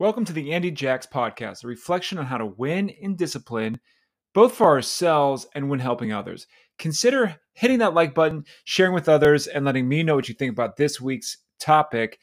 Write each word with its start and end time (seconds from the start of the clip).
Welcome 0.00 0.24
to 0.26 0.32
the 0.32 0.52
Andy 0.52 0.70
Jacks 0.70 1.08
podcast, 1.12 1.64
a 1.64 1.66
reflection 1.66 2.18
on 2.18 2.26
how 2.26 2.38
to 2.38 2.46
win 2.46 2.88
in 2.88 3.16
discipline, 3.16 3.80
both 4.32 4.54
for 4.54 4.68
ourselves 4.68 5.48
and 5.56 5.68
when 5.68 5.80
helping 5.80 6.12
others. 6.12 6.46
Consider 6.78 7.34
hitting 7.54 7.80
that 7.80 7.94
like 7.94 8.14
button, 8.14 8.44
sharing 8.62 8.94
with 8.94 9.08
others, 9.08 9.48
and 9.48 9.64
letting 9.64 9.88
me 9.88 10.04
know 10.04 10.14
what 10.14 10.28
you 10.28 10.36
think 10.36 10.52
about 10.52 10.76
this 10.76 11.00
week's 11.00 11.38
topic. 11.58 12.20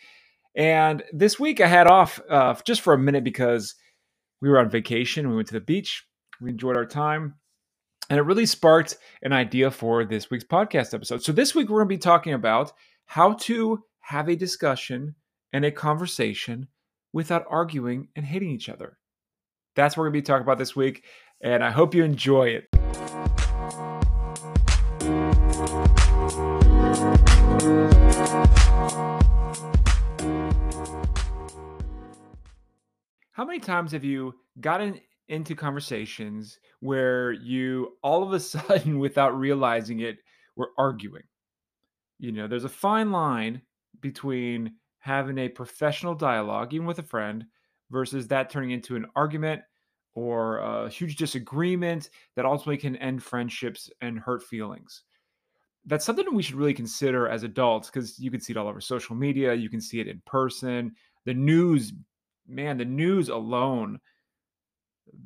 And 0.55 1.03
this 1.11 1.37
week 1.37 1.59
I 1.59 1.67
had 1.67 1.85
off 1.85 2.21
uh, 2.29 2.55
just 2.63 2.79
for 2.79 2.93
a 2.93 2.97
minute 2.97 3.25
because 3.25 3.75
we 4.39 4.47
were 4.47 4.59
on 4.59 4.69
vacation. 4.69 5.29
We 5.29 5.35
went 5.35 5.49
to 5.49 5.53
the 5.55 5.59
beach. 5.59 6.07
We 6.39 6.51
enjoyed 6.51 6.77
our 6.77 6.85
time. 6.85 7.35
And 8.09 8.17
it 8.17 8.23
really 8.23 8.45
sparked 8.45 8.95
an 9.21 9.33
idea 9.33 9.69
for 9.69 10.05
this 10.05 10.29
week's 10.29 10.45
podcast 10.45 10.93
episode. 10.93 11.23
So, 11.23 11.33
this 11.33 11.53
week 11.53 11.67
we're 11.67 11.79
going 11.79 11.89
to 11.89 11.95
be 11.95 11.99
talking 11.99 12.35
about 12.35 12.71
how 13.05 13.33
to 13.33 13.83
have 13.99 14.29
a 14.29 14.35
discussion 14.37 15.15
and 15.51 15.65
a 15.65 15.71
conversation 15.71 16.69
without 17.15 17.45
arguing 17.49 18.09
and 18.17 18.25
hating 18.25 18.49
each 18.49 18.67
other. 18.67 18.97
That's 19.73 19.95
what 19.95 20.01
we're 20.01 20.09
going 20.09 20.15
to 20.15 20.21
be 20.23 20.25
talking 20.25 20.41
about 20.41 20.57
this 20.57 20.75
week, 20.75 21.05
and 21.39 21.63
I 21.63 21.71
hope 21.71 21.95
you 21.95 22.03
enjoy 22.03 22.49
it. 22.49 22.67
How 33.31 33.45
many 33.45 33.59
times 33.59 33.93
have 33.93 34.03
you 34.03 34.33
gotten 34.59 34.99
into 35.29 35.55
conversations 35.55 36.59
where 36.81 37.31
you 37.31 37.93
all 38.03 38.23
of 38.23 38.33
a 38.33 38.39
sudden, 38.41 38.99
without 38.99 39.39
realizing 39.39 40.01
it, 40.01 40.17
were 40.57 40.71
arguing? 40.77 41.23
You 42.19 42.33
know, 42.33 42.49
there's 42.49 42.65
a 42.65 42.69
fine 42.69 43.13
line 43.13 43.61
between 44.01 44.73
having 45.05 45.37
a 45.37 45.47
professional 45.47 46.15
dialogue, 46.15 46.73
even 46.73 46.87
with 46.87 46.97
a 46.97 47.03
friend, 47.03 47.45
versus 47.91 48.27
that 48.27 48.49
turning 48.49 48.71
into 48.71 48.95
an 48.95 49.05
argument 49.15 49.61
or 50.15 50.57
a 50.57 50.89
huge 50.89 51.15
disagreement 51.15 52.09
that 52.35 52.43
ultimately 52.43 52.77
can 52.77 52.95
end 52.95 53.21
friendships 53.21 53.87
and 54.01 54.17
hurt 54.17 54.41
feelings. 54.41 55.03
That's 55.85 56.03
something 56.03 56.25
we 56.33 56.41
should 56.41 56.55
really 56.55 56.73
consider 56.73 57.29
as 57.29 57.43
adults 57.43 57.91
because 57.91 58.17
you 58.17 58.31
can 58.31 58.41
see 58.41 58.53
it 58.53 58.57
all 58.57 58.67
over 58.67 58.81
social 58.81 59.15
media, 59.15 59.53
you 59.53 59.69
can 59.69 59.79
see 59.79 59.99
it 59.99 60.07
in 60.07 60.23
person. 60.25 60.95
The 61.25 61.35
news, 61.35 61.93
man, 62.47 62.79
the 62.79 62.85
news 62.85 63.29
alone, 63.29 63.99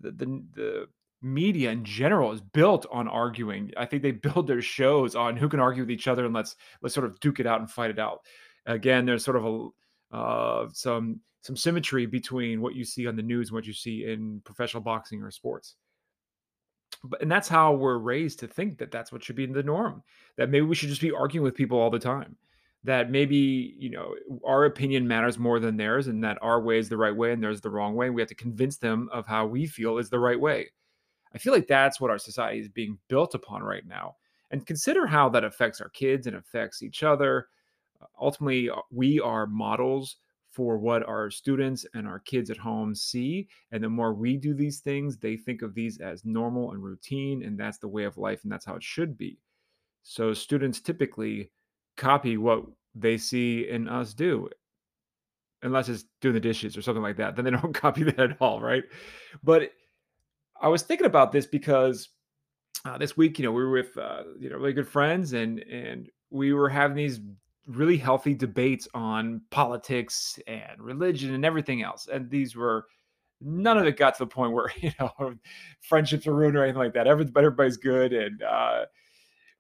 the, 0.02 0.12
the, 0.12 0.44
the 0.56 0.88
media 1.22 1.72
in 1.72 1.86
general 1.86 2.34
is 2.34 2.42
built 2.42 2.86
on 2.92 3.08
arguing. 3.08 3.72
I 3.78 3.86
think 3.86 4.04
they 4.04 4.12
build 4.28 4.46
their 4.46 4.62
shows 4.62 5.16
on 5.16 5.38
who 5.38 5.48
can 5.48 5.62
argue 5.62 5.84
with 5.84 5.92
each 5.92 6.10
other 6.10 6.26
and 6.26 6.34
let's 6.34 6.58
let's 6.82 6.94
sort 6.94 7.08
of 7.08 7.18
duke 7.22 7.40
it 7.40 7.48
out 7.48 7.62
and 7.62 7.72
fight 7.72 7.92
it 7.92 8.00
out 8.00 8.26
again, 8.70 9.06
there's 9.06 9.26
sort 9.26 9.38
of 9.38 9.46
a 9.46 10.16
uh, 10.16 10.68
some 10.74 11.20
some 11.42 11.56
symmetry 11.56 12.06
between 12.06 12.62
what 12.62 12.76
you 12.76 12.84
see 12.84 13.08
on 13.08 13.16
the 13.16 13.24
news 13.24 13.50
and 13.50 13.56
what 13.56 13.66
you 13.66 13.74
see 13.74 14.06
in 14.06 14.42
professional 14.44 14.84
boxing 14.84 15.22
or 15.22 15.32
sports. 15.32 15.76
But 17.04 17.22
and 17.22 17.32
that's 17.32 17.48
how 17.48 17.74
we're 17.74 17.98
raised 17.98 18.40
to 18.40 18.48
think 18.48 18.78
that 18.80 18.92
that's 18.92 19.12
what 19.12 19.24
should 19.24 19.36
be 19.36 19.46
the 19.46 19.64
norm. 19.64 20.04
That 20.38 20.50
maybe 20.50 20.66
we 20.66 20.76
should 20.76 20.90
just 20.90 21.02
be 21.02 21.12
arguing 21.12 21.44
with 21.44 21.56
people 21.56 21.80
all 21.80 21.90
the 21.90 22.00
time. 22.00 22.36
That 22.84 23.12
maybe 23.12 23.76
you 23.78 23.90
know 23.90 24.16
our 24.46 24.66
opinion 24.66 25.08
matters 25.08 25.38
more 25.38 25.60
than 25.60 25.78
theirs, 25.78 26.08
and 26.08 26.24
that 26.24 26.38
our 26.42 26.62
way 26.62 26.78
is 26.78 26.90
the 26.90 26.98
right 26.98 27.16
way 27.16 27.32
and 27.32 27.44
theirs 27.44 27.62
the 27.62 27.70
wrong 27.70 27.96
way. 27.96 28.10
we 28.10 28.22
have 28.22 28.30
to 28.30 28.36
convince 28.36 28.78
them 28.78 29.10
of 29.12 29.26
how 29.28 29.46
we 29.46 29.66
feel 29.66 29.98
is 29.98 30.10
the 30.10 30.20
right 30.20 30.40
way. 30.40 30.70
I 31.34 31.38
feel 31.38 31.54
like 31.54 31.68
that's 31.68 32.02
what 32.02 32.10
our 32.10 32.18
society 32.18 32.60
is 32.60 32.70
being 32.70 32.98
built 33.08 33.36
upon 33.36 33.62
right 33.62 33.86
now. 33.86 34.16
And 34.52 34.66
consider 34.66 35.06
how 35.06 35.30
that 35.30 35.44
affects 35.44 35.80
our 35.80 35.90
kids 35.90 36.26
and 36.26 36.36
affects 36.36 36.82
each 36.82 37.04
other 37.04 37.48
ultimately 38.20 38.70
uh, 38.70 38.76
we 38.92 39.20
are 39.20 39.48
models 39.48 40.18
for 40.50 40.78
what 40.78 41.08
our 41.08 41.30
students 41.30 41.86
and 41.94 42.08
our 42.08 42.20
kids 42.20 42.50
at 42.50 42.58
home 42.58 42.96
see 42.96 43.48
and 43.72 43.84
the 43.84 43.90
more 43.90 44.14
we 44.14 44.36
do 44.36 44.54
these 44.54 44.80
things 44.80 45.18
they 45.18 45.38
think 45.38 45.62
of 45.62 45.76
these 45.76 46.00
as 46.00 46.26
normal 46.26 46.72
and 46.72 46.84
routine 46.84 47.44
and 47.44 47.58
that's 47.58 47.78
the 47.78 47.88
way 47.88 48.04
of 48.04 48.18
life 48.18 48.44
and 48.44 48.52
that's 48.52 48.66
how 48.66 48.76
it 48.76 48.84
should 48.84 49.18
be. 49.18 49.38
So 50.02 50.34
students 50.34 50.80
typically 50.80 51.52
copy 51.98 52.38
what 52.38 52.64
they 52.96 53.18
see 53.18 53.70
in 53.70 53.88
us 53.88 54.14
do 54.14 54.50
unless 55.62 55.90
it's 55.90 56.06
doing 56.22 56.34
the 56.34 56.40
dishes 56.40 56.76
or 56.76 56.82
something 56.82 57.04
like 57.04 57.18
that 57.18 57.36
then 57.36 57.46
they 57.46 57.52
don't 57.62 57.74
copy 57.74 58.04
that 58.04 58.20
at 58.20 58.38
all 58.40 58.62
right? 58.62 58.84
But 59.44 59.72
i 60.62 60.68
was 60.68 60.82
thinking 60.82 61.08
about 61.08 61.32
this 61.32 61.46
because 61.46 62.10
uh, 62.86 62.98
this 62.98 63.16
week 63.18 63.40
you 63.40 63.46
know 63.46 63.52
we 63.52 63.64
were 63.64 63.72
with 63.72 63.98
uh, 63.98 64.24
you 64.40 64.50
know 64.50 64.58
really 64.58 64.74
good 64.74 64.88
friends 64.88 65.34
and 65.34 65.60
and 65.60 66.10
we 66.30 66.54
were 66.54 66.70
having 66.70 66.96
these 66.96 67.20
really 67.70 67.98
healthy 67.98 68.34
debates 68.34 68.88
on 68.94 69.42
politics 69.52 70.40
and 70.48 70.80
religion 70.80 71.34
and 71.34 71.46
everything 71.46 71.84
else. 71.84 72.08
And 72.12 72.30
these 72.30 72.56
were 72.56 72.86
none 73.42 73.78
of 73.78 73.86
it 73.86 73.96
got 73.96 74.16
to 74.16 74.24
the 74.24 74.28
point 74.28 74.54
where 74.54 74.72
you 74.78 74.92
know 75.00 75.36
friendships 75.82 76.28
are 76.28 76.34
ruined 76.34 76.58
or 76.58 76.64
anything 76.64 76.82
like 76.82 76.94
that. 76.94 77.08
everybody's 77.08 77.78
good 77.78 78.12
and 78.14 78.42
uh, 78.44 78.86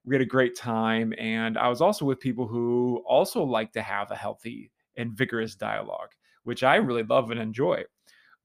we 0.06 0.16
had 0.16 0.22
a 0.22 0.26
great 0.26 0.56
time. 0.58 1.14
And 1.18 1.58
I 1.58 1.70
was 1.70 1.82
also 1.82 2.06
with 2.06 2.20
people 2.20 2.48
who 2.48 3.04
also 3.06 3.44
like 3.44 3.72
to 3.74 3.82
have 3.82 4.12
a 4.12 4.16
healthy 4.16 4.72
and 4.98 5.12
vigorous 5.12 5.56
dialogue, 5.56 6.10
which 6.44 6.64
I 6.64 6.78
really 6.78 7.04
love 7.04 7.32
and 7.32 7.40
enjoy. 7.40 7.84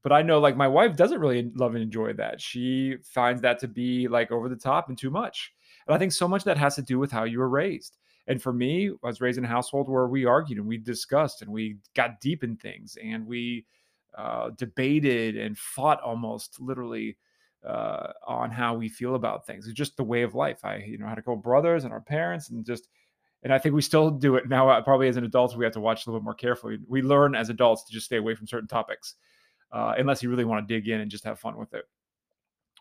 But 0.02 0.12
I 0.12 0.20
know 0.20 0.38
like 0.38 0.56
my 0.56 0.68
wife 0.68 0.96
doesn't 0.96 1.20
really 1.20 1.50
love 1.54 1.74
and 1.74 1.82
enjoy 1.82 2.12
that. 2.14 2.38
She 2.40 2.96
finds 3.02 3.40
that 3.40 3.58
to 3.60 3.68
be 3.68 4.06
like 4.08 4.30
over 4.30 4.50
the 4.50 4.56
top 4.56 4.90
and 4.90 4.98
too 4.98 5.10
much. 5.10 5.54
And 5.86 5.94
I 5.94 5.98
think 5.98 6.12
so 6.12 6.28
much 6.28 6.44
that 6.44 6.58
has 6.58 6.74
to 6.74 6.82
do 6.82 6.98
with 6.98 7.10
how 7.10 7.24
you 7.24 7.38
were 7.38 7.48
raised. 7.48 7.96
And 8.26 8.40
for 8.40 8.52
me, 8.52 8.88
I 8.88 9.06
was 9.06 9.20
raised 9.20 9.38
in 9.38 9.44
a 9.44 9.48
household 9.48 9.88
where 9.88 10.06
we 10.06 10.24
argued 10.24 10.58
and 10.58 10.66
we 10.66 10.78
discussed 10.78 11.42
and 11.42 11.50
we 11.50 11.76
got 11.94 12.20
deep 12.20 12.42
in 12.42 12.56
things 12.56 12.96
and 13.02 13.26
we 13.26 13.66
uh, 14.16 14.50
debated 14.56 15.36
and 15.36 15.58
fought 15.58 16.00
almost 16.00 16.60
literally 16.60 17.16
uh, 17.66 18.12
on 18.26 18.50
how 18.50 18.74
we 18.74 18.88
feel 18.88 19.14
about 19.14 19.46
things. 19.46 19.66
It's 19.66 19.76
just 19.76 19.96
the 19.96 20.04
way 20.04 20.22
of 20.22 20.34
life. 20.34 20.64
I, 20.64 20.76
you 20.76 20.98
know, 20.98 21.06
had 21.06 21.18
a 21.18 21.22
couple 21.22 21.36
brothers 21.36 21.84
and 21.84 21.92
our 21.92 22.00
parents 22.00 22.50
and 22.50 22.64
just, 22.64 22.88
and 23.42 23.52
I 23.52 23.58
think 23.58 23.74
we 23.74 23.82
still 23.82 24.10
do 24.10 24.36
it 24.36 24.48
now. 24.48 24.70
Uh, 24.70 24.80
probably 24.80 25.08
as 25.08 25.18
an 25.18 25.24
adult, 25.24 25.54
we 25.56 25.64
have 25.64 25.74
to 25.74 25.80
watch 25.80 26.06
a 26.06 26.10
little 26.10 26.20
bit 26.20 26.24
more 26.24 26.34
carefully. 26.34 26.78
We 26.88 27.02
learn 27.02 27.34
as 27.34 27.50
adults 27.50 27.84
to 27.84 27.92
just 27.92 28.06
stay 28.06 28.16
away 28.16 28.34
from 28.34 28.46
certain 28.46 28.68
topics, 28.68 29.16
uh, 29.70 29.94
unless 29.98 30.22
you 30.22 30.30
really 30.30 30.46
want 30.46 30.66
to 30.66 30.74
dig 30.74 30.88
in 30.88 31.00
and 31.00 31.10
just 31.10 31.24
have 31.24 31.38
fun 31.38 31.58
with 31.58 31.74
it 31.74 31.84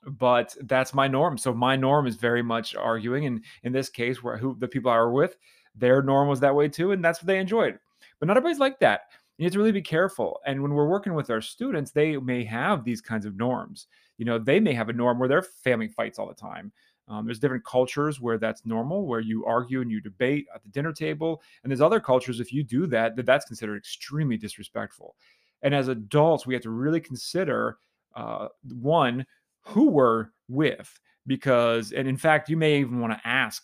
but 0.05 0.55
that's 0.61 0.93
my 0.93 1.07
norm. 1.07 1.37
So 1.37 1.53
my 1.53 1.75
norm 1.75 2.07
is 2.07 2.15
very 2.15 2.41
much 2.41 2.75
arguing, 2.75 3.25
and 3.25 3.43
in 3.63 3.71
this 3.71 3.89
case, 3.89 4.23
where 4.23 4.37
who 4.37 4.55
the 4.59 4.67
people 4.67 4.91
I 4.91 4.97
were 4.97 5.11
with, 5.11 5.37
their 5.75 6.01
norm 6.01 6.27
was 6.27 6.39
that 6.41 6.55
way 6.55 6.67
too, 6.67 6.91
and 6.91 7.03
that's 7.03 7.21
what 7.21 7.27
they 7.27 7.39
enjoyed. 7.39 7.79
But 8.19 8.27
not 8.27 8.37
everybody's 8.37 8.59
like 8.59 8.79
that. 8.79 9.01
You 9.37 9.45
have 9.45 9.53
to 9.53 9.59
really 9.59 9.71
be 9.71 9.81
careful. 9.81 10.39
And 10.45 10.61
when 10.61 10.73
we're 10.73 10.87
working 10.87 11.15
with 11.15 11.29
our 11.29 11.41
students, 11.41 11.91
they 11.91 12.17
may 12.17 12.43
have 12.43 12.83
these 12.83 13.01
kinds 13.01 13.25
of 13.25 13.35
norms. 13.35 13.87
You 14.17 14.25
know, 14.25 14.37
they 14.37 14.59
may 14.59 14.73
have 14.73 14.89
a 14.89 14.93
norm 14.93 15.17
where 15.17 15.27
their 15.27 15.41
family 15.41 15.87
fights 15.87 16.19
all 16.19 16.27
the 16.27 16.35
time. 16.35 16.71
Um, 17.07 17.25
there's 17.25 17.39
different 17.39 17.65
cultures 17.65 18.21
where 18.21 18.37
that's 18.37 18.65
normal, 18.65 19.05
where 19.05 19.19
you 19.19 19.45
argue 19.45 19.81
and 19.81 19.91
you 19.91 19.99
debate 19.99 20.45
at 20.53 20.63
the 20.63 20.69
dinner 20.69 20.93
table. 20.93 21.41
And 21.63 21.71
there's 21.71 21.81
other 21.81 21.99
cultures, 21.99 22.39
if 22.39 22.53
you 22.53 22.63
do 22.63 22.87
that, 22.87 23.15
that 23.15 23.25
that's 23.25 23.45
considered 23.45 23.77
extremely 23.77 24.37
disrespectful. 24.37 25.15
And 25.63 25.73
as 25.73 25.87
adults, 25.87 26.45
we 26.45 26.53
have 26.53 26.63
to 26.63 26.69
really 26.69 27.01
consider 27.01 27.77
uh, 28.15 28.49
one, 28.79 29.25
who 29.63 29.89
we're 29.89 30.27
with 30.47 30.99
because 31.25 31.91
and 31.91 32.07
in 32.07 32.17
fact 32.17 32.49
you 32.49 32.57
may 32.57 32.79
even 32.79 32.99
want 32.99 33.13
to 33.13 33.27
ask 33.27 33.63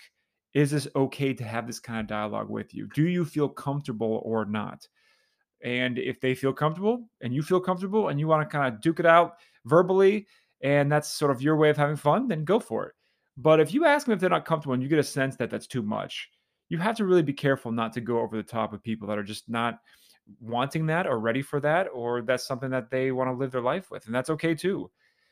is 0.54 0.72
this 0.72 0.88
okay 0.96 1.34
to 1.34 1.44
have 1.44 1.68
this 1.68 1.80
kind 1.80 2.00
of 2.00 2.08
dialogue 2.08 2.50
with 2.50 2.74
you? 2.74 2.88
Do 2.96 3.08
you 3.08 3.24
feel 3.24 3.48
comfortable 3.48 4.22
or 4.26 4.46
not? 4.46 4.88
And 5.64 6.00
if 6.00 6.20
they 6.20 6.34
feel 6.34 6.54
comfortable 6.54 7.08
and 7.22 7.34
you 7.34 7.44
feel 7.44 7.60
comfortable 7.60 8.08
and 8.10 8.20
you 8.20 8.28
want 8.28 8.50
to 8.50 8.58
kind 8.58 8.74
of 8.74 8.82
duke 8.82 9.00
it 9.00 9.06
out 9.06 9.34
verbally 9.66 10.26
and 10.62 10.92
that's 10.92 11.10
sort 11.10 11.32
of 11.32 11.42
your 11.42 11.56
way 11.56 11.70
of 11.70 11.78
having 11.78 11.96
fun 11.96 12.28
then 12.28 12.46
go 12.46 12.60
for 12.60 12.88
it. 12.88 12.94
But 13.38 13.60
if 13.60 13.74
you 13.74 13.86
ask 13.86 14.06
them 14.06 14.14
if 14.14 14.20
they're 14.20 14.30
not 14.30 14.46
comfortable 14.46 14.74
and 14.74 14.82
you 14.82 14.90
get 14.90 15.00
a 15.00 15.04
sense 15.04 15.36
that 15.36 15.50
that's 15.50 15.68
too 15.68 15.84
much 15.84 16.30
you 16.70 16.78
have 16.78 16.96
to 16.98 17.06
really 17.06 17.24
be 17.24 17.34
careful 17.34 17.72
not 17.72 17.94
to 17.94 18.02
go 18.02 18.20
over 18.20 18.38
the 18.38 18.44
top 18.44 18.72
with 18.72 18.84
people 18.84 19.08
that 19.08 19.18
are 19.18 19.24
just 19.24 19.50
not 19.50 19.80
wanting 20.40 20.86
that 20.86 21.08
or 21.08 21.20
ready 21.20 21.42
for 21.42 21.60
that 21.60 21.88
or 21.94 22.22
that's 22.22 22.48
something 22.48 22.70
that 22.70 22.92
they 22.92 23.12
want 23.12 23.28
to 23.28 23.34
live 23.34 23.52
their 23.52 23.62
life 23.62 23.90
with 23.92 24.06
and 24.06 24.14
that's 24.14 24.30
okay 24.30 24.54
too 24.54 24.90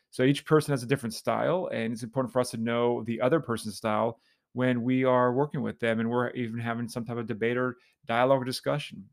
so 0.10 0.24
each 0.24 0.46
person 0.46 0.72
has 0.72 0.84
a 0.84 0.88
different 0.88 1.14
style, 1.14 1.70
and 1.72 1.94
it's 1.94 2.04
important 2.04 2.32
for 2.32 2.40
us 2.40 2.52
to 2.52 2.58
know 2.58 3.04
the 3.04 3.22
other 3.22 3.40
person's 3.40 3.78
style 3.78 4.20
when 4.54 4.82
we 4.82 5.04
are 5.04 5.34
working 5.34 5.62
with 5.62 5.80
them 5.80 6.00
and 6.00 6.10
we're 6.10 6.32
even 6.32 6.60
having 6.60 6.88
some 6.88 7.06
type 7.06 7.18
of 7.18 7.28
debate 7.28 7.58
or 7.58 7.78
dialogue 8.08 8.42
or 8.42 8.46
discussion. 8.46 9.04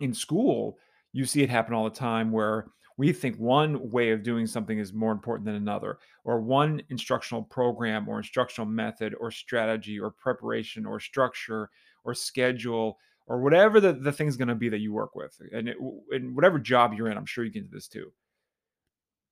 In 0.00 0.14
school, 0.14 0.78
you 1.12 1.24
see 1.24 1.42
it 1.42 1.50
happen 1.50 1.74
all 1.74 1.84
the 1.84 1.90
time 1.90 2.30
where 2.30 2.66
we 2.96 3.12
think 3.12 3.36
one 3.36 3.90
way 3.90 4.10
of 4.10 4.22
doing 4.22 4.46
something 4.46 4.78
is 4.78 4.92
more 4.92 5.10
important 5.10 5.46
than 5.46 5.56
another, 5.56 5.98
or 6.22 6.40
one 6.40 6.80
instructional 6.90 7.42
program 7.42 8.08
or 8.08 8.18
instructional 8.18 8.70
method 8.70 9.14
or 9.18 9.30
strategy 9.30 9.98
or 9.98 10.10
preparation 10.10 10.86
or 10.86 11.00
structure 11.00 11.70
or 12.04 12.14
schedule 12.14 12.98
or 13.26 13.40
whatever 13.40 13.80
the, 13.80 13.92
the 13.92 14.12
thing's 14.12 14.36
going 14.36 14.48
to 14.48 14.54
be 14.54 14.68
that 14.68 14.78
you 14.78 14.92
work 14.92 15.16
with. 15.16 15.36
And, 15.52 15.68
it, 15.68 15.76
and 16.10 16.36
whatever 16.36 16.58
job 16.58 16.92
you're 16.92 17.08
in, 17.08 17.16
I'm 17.16 17.26
sure 17.26 17.44
you 17.44 17.50
get 17.50 17.64
into 17.64 17.74
this 17.74 17.88
too 17.88 18.12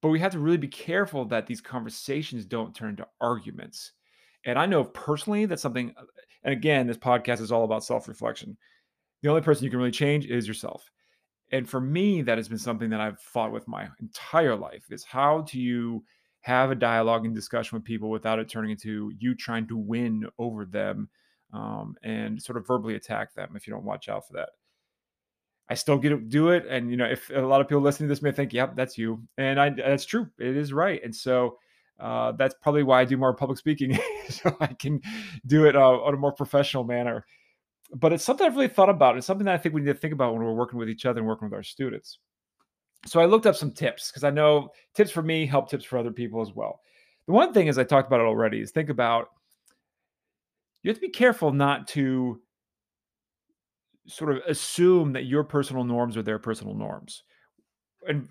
but 0.02 0.08
we 0.08 0.18
have 0.18 0.32
to 0.32 0.40
really 0.40 0.58
be 0.58 0.68
careful 0.68 1.24
that 1.26 1.46
these 1.46 1.60
conversations 1.60 2.44
don't 2.44 2.74
turn 2.74 2.90
into 2.90 3.06
arguments. 3.20 3.92
And 4.44 4.58
I 4.58 4.66
know 4.66 4.84
personally 4.84 5.46
that's 5.46 5.62
something, 5.62 5.94
uh, 5.96 6.02
and 6.42 6.52
again, 6.52 6.88
this 6.88 6.98
podcast 6.98 7.40
is 7.40 7.52
all 7.52 7.64
about 7.64 7.84
self 7.84 8.08
reflection. 8.08 8.56
The 9.22 9.28
only 9.28 9.42
person 9.42 9.64
you 9.64 9.70
can 9.70 9.78
really 9.78 9.92
change 9.92 10.26
is 10.26 10.48
yourself. 10.48 10.90
And 11.52 11.68
for 11.68 11.80
me, 11.80 12.22
that 12.22 12.38
has 12.38 12.48
been 12.48 12.58
something 12.58 12.90
that 12.90 13.00
I've 13.00 13.20
fought 13.20 13.52
with 13.52 13.68
my 13.68 13.88
entire 14.00 14.56
life 14.56 14.86
is 14.90 15.04
how 15.04 15.42
do 15.42 15.60
you 15.60 16.02
have 16.40 16.72
a 16.72 16.74
dialogue 16.74 17.24
and 17.24 17.34
discussion 17.34 17.76
with 17.76 17.84
people 17.84 18.10
without 18.10 18.40
it 18.40 18.48
turning 18.48 18.72
into 18.72 19.12
you 19.18 19.36
trying 19.36 19.68
to 19.68 19.76
win 19.76 20.26
over 20.38 20.64
them 20.64 21.08
um, 21.52 21.94
and 22.02 22.42
sort 22.42 22.56
of 22.56 22.66
verbally 22.66 22.96
attack 22.96 23.32
them 23.34 23.52
if 23.54 23.66
you 23.66 23.72
don't 23.72 23.84
watch 23.84 24.08
out 24.08 24.26
for 24.26 24.32
that. 24.32 24.48
I 25.68 25.74
still 25.74 25.98
get 25.98 26.10
to 26.10 26.18
do 26.18 26.50
it, 26.50 26.66
and 26.68 26.90
you 26.90 26.96
know, 26.96 27.06
if 27.06 27.30
a 27.30 27.40
lot 27.40 27.60
of 27.60 27.68
people 27.68 27.82
listening 27.82 28.08
to 28.08 28.14
this 28.14 28.22
may 28.22 28.32
think, 28.32 28.52
"Yep, 28.52 28.76
that's 28.76 28.98
you," 28.98 29.22
and 29.38 29.60
I 29.60 29.70
that's 29.70 30.04
true, 30.04 30.28
it 30.38 30.56
is 30.56 30.72
right, 30.72 31.00
and 31.02 31.14
so 31.14 31.58
uh, 32.00 32.32
that's 32.32 32.54
probably 32.60 32.82
why 32.82 33.00
I 33.00 33.04
do 33.04 33.16
more 33.16 33.34
public 33.34 33.58
speaking, 33.58 33.98
so 34.28 34.56
I 34.60 34.66
can 34.66 35.00
do 35.46 35.66
it 35.66 35.76
uh, 35.76 36.00
on 36.00 36.14
a 36.14 36.16
more 36.16 36.32
professional 36.32 36.84
manner. 36.84 37.24
But 37.94 38.12
it's 38.12 38.24
something 38.24 38.46
I've 38.46 38.56
really 38.56 38.68
thought 38.68 38.88
about. 38.88 39.16
It's 39.16 39.26
something 39.26 39.44
that 39.44 39.54
I 39.54 39.58
think 39.58 39.74
we 39.74 39.82
need 39.82 39.88
to 39.88 39.94
think 39.94 40.14
about 40.14 40.32
when 40.32 40.42
we're 40.42 40.54
working 40.54 40.78
with 40.78 40.88
each 40.88 41.06
other 41.06 41.20
and 41.20 41.28
working 41.28 41.46
with 41.46 41.54
our 41.54 41.62
students. 41.62 42.18
So 43.06 43.20
I 43.20 43.26
looked 43.26 43.46
up 43.46 43.56
some 43.56 43.72
tips 43.72 44.10
because 44.10 44.24
I 44.24 44.30
know 44.30 44.70
tips 44.94 45.10
for 45.10 45.22
me 45.22 45.46
help 45.46 45.68
tips 45.68 45.84
for 45.84 45.98
other 45.98 46.12
people 46.12 46.40
as 46.40 46.52
well. 46.54 46.80
The 47.26 47.32
one 47.32 47.52
thing, 47.52 47.68
as 47.68 47.78
I 47.78 47.84
talked 47.84 48.08
about 48.08 48.20
it 48.20 48.26
already, 48.26 48.60
is 48.60 48.70
think 48.70 48.88
about 48.88 49.28
you 50.82 50.88
have 50.88 50.96
to 50.96 51.00
be 51.00 51.08
careful 51.08 51.52
not 51.52 51.86
to 51.88 52.40
sort 54.06 54.30
of 54.36 54.42
assume 54.48 55.12
that 55.12 55.26
your 55.26 55.44
personal 55.44 55.84
norms 55.84 56.16
are 56.16 56.22
their 56.22 56.38
personal 56.38 56.74
norms. 56.74 57.22
And 58.08 58.28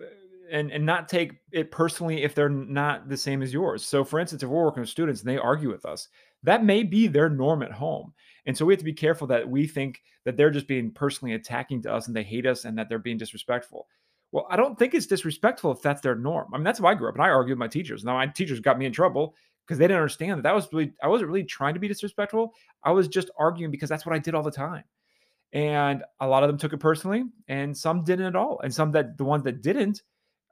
and 0.51 0.69
and 0.71 0.85
not 0.85 1.07
take 1.07 1.33
it 1.51 1.71
personally 1.71 2.23
if 2.23 2.35
they're 2.35 2.49
not 2.49 3.07
the 3.07 3.17
same 3.17 3.41
as 3.41 3.53
yours. 3.53 3.85
So 3.85 4.03
for 4.03 4.19
instance, 4.19 4.43
if 4.43 4.49
we're 4.49 4.63
working 4.63 4.81
with 4.81 4.89
students 4.89 5.21
and 5.21 5.29
they 5.29 5.37
argue 5.37 5.71
with 5.71 5.85
us, 5.85 6.09
that 6.43 6.65
may 6.65 6.83
be 6.83 7.07
their 7.07 7.29
norm 7.29 7.63
at 7.63 7.71
home. 7.71 8.13
And 8.45 8.57
so 8.57 8.65
we 8.65 8.73
have 8.73 8.79
to 8.79 8.85
be 8.85 8.93
careful 8.93 9.27
that 9.27 9.47
we 9.47 9.65
think 9.65 10.01
that 10.25 10.35
they're 10.35 10.51
just 10.51 10.67
being 10.67 10.91
personally 10.91 11.35
attacking 11.35 11.81
to 11.83 11.93
us 11.93 12.07
and 12.07 12.15
they 12.15 12.23
hate 12.23 12.45
us 12.45 12.65
and 12.65 12.77
that 12.77 12.89
they're 12.89 12.99
being 12.99 13.17
disrespectful. 13.17 13.87
Well, 14.31 14.47
I 14.49 14.55
don't 14.55 14.77
think 14.77 14.93
it's 14.93 15.05
disrespectful 15.05 15.71
if 15.71 15.81
that's 15.81 16.01
their 16.01 16.15
norm. 16.15 16.49
I 16.53 16.57
mean, 16.57 16.63
that's 16.63 16.79
how 16.79 16.87
I 16.87 16.95
grew 16.95 17.09
up 17.09 17.15
and 17.15 17.23
I 17.23 17.29
argued 17.29 17.57
with 17.57 17.59
my 17.59 17.67
teachers. 17.67 18.03
Now 18.03 18.15
my 18.15 18.27
teachers 18.27 18.59
got 18.59 18.77
me 18.77 18.85
in 18.85 18.93
trouble 18.93 19.35
because 19.65 19.77
they 19.77 19.85
didn't 19.85 19.97
understand 19.97 20.37
that 20.37 20.43
that 20.43 20.55
was 20.55 20.67
really 20.73 20.93
I 21.01 21.07
wasn't 21.07 21.29
really 21.29 21.43
trying 21.43 21.73
to 21.75 21.79
be 21.79 21.87
disrespectful. 21.87 22.53
I 22.83 22.91
was 22.91 23.07
just 23.07 23.29
arguing 23.37 23.71
because 23.71 23.89
that's 23.89 24.05
what 24.05 24.15
I 24.15 24.19
did 24.19 24.35
all 24.35 24.43
the 24.43 24.51
time. 24.51 24.83
And 25.53 26.03
a 26.19 26.27
lot 26.27 26.43
of 26.43 26.47
them 26.47 26.57
took 26.57 26.73
it 26.73 26.77
personally 26.77 27.25
and 27.47 27.75
some 27.77 28.03
didn't 28.03 28.27
at 28.27 28.35
all. 28.35 28.59
And 28.63 28.73
some 28.73 28.91
that 28.91 29.17
the 29.17 29.25
ones 29.25 29.43
that 29.43 29.61
didn't, 29.61 30.01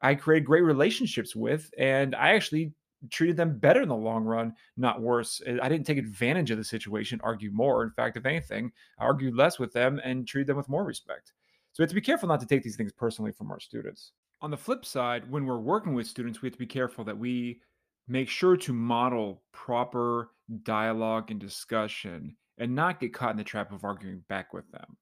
I 0.01 0.15
created 0.15 0.45
great 0.45 0.63
relationships 0.63 1.35
with 1.35 1.71
and 1.77 2.15
I 2.15 2.31
actually 2.31 2.73
treated 3.09 3.37
them 3.37 3.57
better 3.59 3.81
in 3.81 3.87
the 3.87 3.95
long 3.95 4.25
run, 4.25 4.53
not 4.75 5.01
worse. 5.01 5.41
I 5.61 5.69
didn't 5.69 5.85
take 5.85 5.97
advantage 5.97 6.51
of 6.51 6.57
the 6.57 6.65
situation, 6.65 7.21
argue 7.23 7.49
more. 7.51 7.83
In 7.83 7.91
fact, 7.91 8.17
if 8.17 8.25
anything, 8.25 8.71
I 8.99 9.05
argued 9.05 9.35
less 9.35 9.57
with 9.57 9.71
them 9.71 10.01
and 10.03 10.27
treated 10.27 10.47
them 10.47 10.57
with 10.57 10.67
more 10.67 10.83
respect. 10.83 11.31
So 11.71 11.81
we 11.81 11.83
have 11.83 11.89
to 11.89 11.95
be 11.95 12.01
careful 12.01 12.27
not 12.27 12.41
to 12.41 12.45
take 12.45 12.63
these 12.63 12.75
things 12.75 12.91
personally 12.91 13.31
from 13.31 13.51
our 13.51 13.59
students. 13.59 14.11
On 14.41 14.51
the 14.51 14.57
flip 14.57 14.85
side, 14.85 15.29
when 15.31 15.45
we're 15.45 15.59
working 15.59 15.93
with 15.93 16.07
students, 16.07 16.41
we 16.41 16.47
have 16.47 16.53
to 16.53 16.59
be 16.59 16.65
careful 16.65 17.05
that 17.05 17.17
we 17.17 17.61
make 18.07 18.27
sure 18.27 18.57
to 18.57 18.73
model 18.73 19.43
proper 19.53 20.31
dialogue 20.63 21.31
and 21.31 21.39
discussion 21.39 22.35
and 22.59 22.75
not 22.75 22.99
get 22.99 23.13
caught 23.13 23.31
in 23.31 23.37
the 23.37 23.43
trap 23.43 23.71
of 23.71 23.83
arguing 23.83 24.23
back 24.29 24.53
with 24.53 24.69
them. 24.71 24.97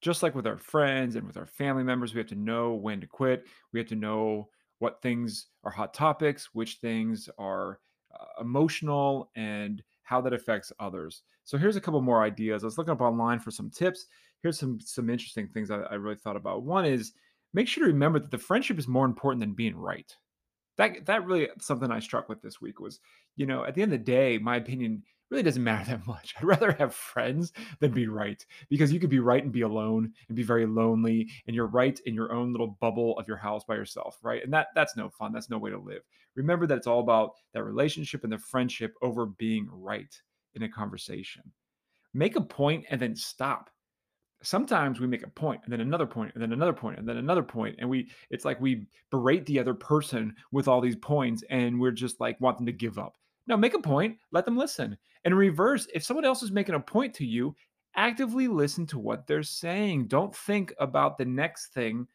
Just 0.00 0.22
like 0.22 0.34
with 0.34 0.46
our 0.46 0.58
friends 0.58 1.16
and 1.16 1.26
with 1.26 1.36
our 1.36 1.46
family 1.46 1.84
members, 1.84 2.14
we 2.14 2.18
have 2.18 2.28
to 2.28 2.34
know 2.34 2.74
when 2.74 3.00
to 3.00 3.06
quit. 3.06 3.46
We 3.72 3.80
have 3.80 3.88
to 3.88 3.94
know 3.94 4.48
what 4.78 5.00
things 5.00 5.46
are 5.62 5.70
hot 5.70 5.94
topics, 5.94 6.50
which 6.52 6.76
things 6.76 7.28
are 7.38 7.78
uh, 8.12 8.42
emotional, 8.42 9.30
and 9.34 9.82
how 10.02 10.20
that 10.20 10.32
affects 10.32 10.72
others. 10.78 11.22
So 11.44 11.56
here's 11.56 11.76
a 11.76 11.80
couple 11.80 12.00
more 12.02 12.22
ideas. 12.22 12.62
I 12.62 12.66
was 12.66 12.76
looking 12.76 12.92
up 12.92 13.00
online 13.00 13.38
for 13.38 13.50
some 13.50 13.70
tips. 13.70 14.06
Here's 14.42 14.58
some 14.58 14.78
some 14.80 15.08
interesting 15.08 15.48
things 15.48 15.70
I, 15.70 15.78
I 15.78 15.94
really 15.94 16.16
thought 16.16 16.36
about. 16.36 16.64
One 16.64 16.84
is 16.84 17.12
make 17.54 17.68
sure 17.68 17.86
to 17.86 17.92
remember 17.92 18.18
that 18.18 18.30
the 18.30 18.38
friendship 18.38 18.78
is 18.78 18.88
more 18.88 19.06
important 19.06 19.40
than 19.40 19.54
being 19.54 19.76
right 19.76 20.14
that 20.76 21.06
that 21.06 21.24
really 21.26 21.48
something 21.60 21.90
I 21.90 22.00
struck 22.00 22.28
with 22.28 22.42
this 22.42 22.60
week 22.60 22.80
was, 22.80 23.00
you 23.36 23.46
know, 23.46 23.64
at 23.64 23.74
the 23.74 23.82
end 23.82 23.92
of 23.92 24.00
the 24.00 24.04
day, 24.04 24.38
my 24.38 24.56
opinion 24.56 25.02
really 25.30 25.42
doesn't 25.42 25.64
matter 25.64 25.84
that 25.90 26.06
much. 26.06 26.34
I'd 26.38 26.44
rather 26.44 26.72
have 26.72 26.94
friends 26.94 27.52
than 27.80 27.92
be 27.92 28.06
right 28.06 28.44
because 28.68 28.92
you 28.92 29.00
could 29.00 29.10
be 29.10 29.18
right 29.18 29.42
and 29.42 29.52
be 29.52 29.62
alone 29.62 30.12
and 30.28 30.36
be 30.36 30.42
very 30.42 30.66
lonely 30.66 31.28
and 31.46 31.54
you're 31.54 31.66
right 31.66 31.98
in 32.06 32.14
your 32.14 32.32
own 32.32 32.52
little 32.52 32.76
bubble 32.80 33.18
of 33.18 33.28
your 33.28 33.36
house 33.36 33.64
by 33.64 33.74
yourself, 33.74 34.18
right? 34.22 34.42
And 34.42 34.52
that 34.52 34.68
that's 34.74 34.96
no 34.96 35.08
fun. 35.08 35.32
That's 35.32 35.50
no 35.50 35.58
way 35.58 35.70
to 35.70 35.78
live. 35.78 36.02
Remember 36.34 36.66
that 36.66 36.78
it's 36.78 36.86
all 36.86 37.00
about 37.00 37.32
that 37.52 37.64
relationship 37.64 38.24
and 38.24 38.32
the 38.32 38.38
friendship 38.38 38.94
over 39.02 39.26
being 39.26 39.68
right 39.70 40.14
in 40.54 40.62
a 40.62 40.68
conversation. 40.68 41.42
Make 42.12 42.36
a 42.36 42.40
point 42.40 42.84
and 42.90 43.00
then 43.00 43.16
stop 43.16 43.70
sometimes 44.44 45.00
we 45.00 45.06
make 45.06 45.24
a 45.24 45.30
point 45.30 45.60
and 45.64 45.72
then 45.72 45.80
another 45.80 46.06
point 46.06 46.30
and 46.34 46.42
then 46.42 46.52
another 46.52 46.72
point 46.72 46.98
and 46.98 47.08
then 47.08 47.16
another 47.16 47.42
point 47.42 47.74
and 47.78 47.88
we 47.88 48.08
it's 48.30 48.44
like 48.44 48.60
we 48.60 48.86
berate 49.10 49.46
the 49.46 49.58
other 49.58 49.74
person 49.74 50.34
with 50.52 50.68
all 50.68 50.80
these 50.80 50.96
points 50.96 51.42
and 51.50 51.80
we're 51.80 51.90
just 51.90 52.20
like 52.20 52.40
want 52.40 52.58
them 52.58 52.66
to 52.66 52.72
give 52.72 52.98
up 52.98 53.16
no 53.46 53.56
make 53.56 53.74
a 53.74 53.78
point 53.78 54.16
let 54.32 54.44
them 54.44 54.56
listen 54.56 54.96
and 55.24 55.36
reverse 55.36 55.86
if 55.94 56.04
someone 56.04 56.24
else 56.24 56.42
is 56.42 56.50
making 56.50 56.74
a 56.74 56.80
point 56.80 57.14
to 57.14 57.26
you 57.26 57.54
actively 57.96 58.48
listen 58.48 58.86
to 58.86 58.98
what 58.98 59.26
they're 59.26 59.42
saying 59.42 60.06
don't 60.06 60.34
think 60.34 60.72
about 60.78 61.16
the 61.18 61.24
next 61.24 61.72
thing 61.72 62.06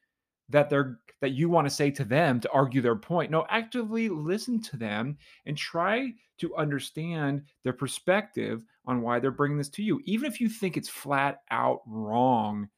that 0.50 0.70
they're 0.70 1.00
that 1.22 1.32
you 1.32 1.50
want 1.50 1.68
to 1.68 1.74
say 1.74 1.92
to 1.92 2.06
them 2.06 2.40
to 2.40 2.52
argue 2.52 2.82
their 2.82 2.96
point. 2.96 3.32
No, 3.32 3.46
actively 3.50 4.10
listen 4.10 4.62
to 4.64 4.78
them 4.78 5.18
and 5.46 5.58
try 5.58 6.14
to 6.40 6.56
understand 6.56 7.44
their 7.64 7.74
perspective 7.74 8.64
on 8.86 9.02
why 9.02 9.20
they're 9.20 9.32
bringing 9.32 9.58
this 9.58 9.70
to 9.70 9.84
you. 9.84 10.00
Even 10.06 10.32
if 10.32 10.40
you 10.40 10.50
think 10.50 10.78
it's 10.78 10.90
flat 10.90 11.42
out 11.52 11.82
wrong, 11.86 12.70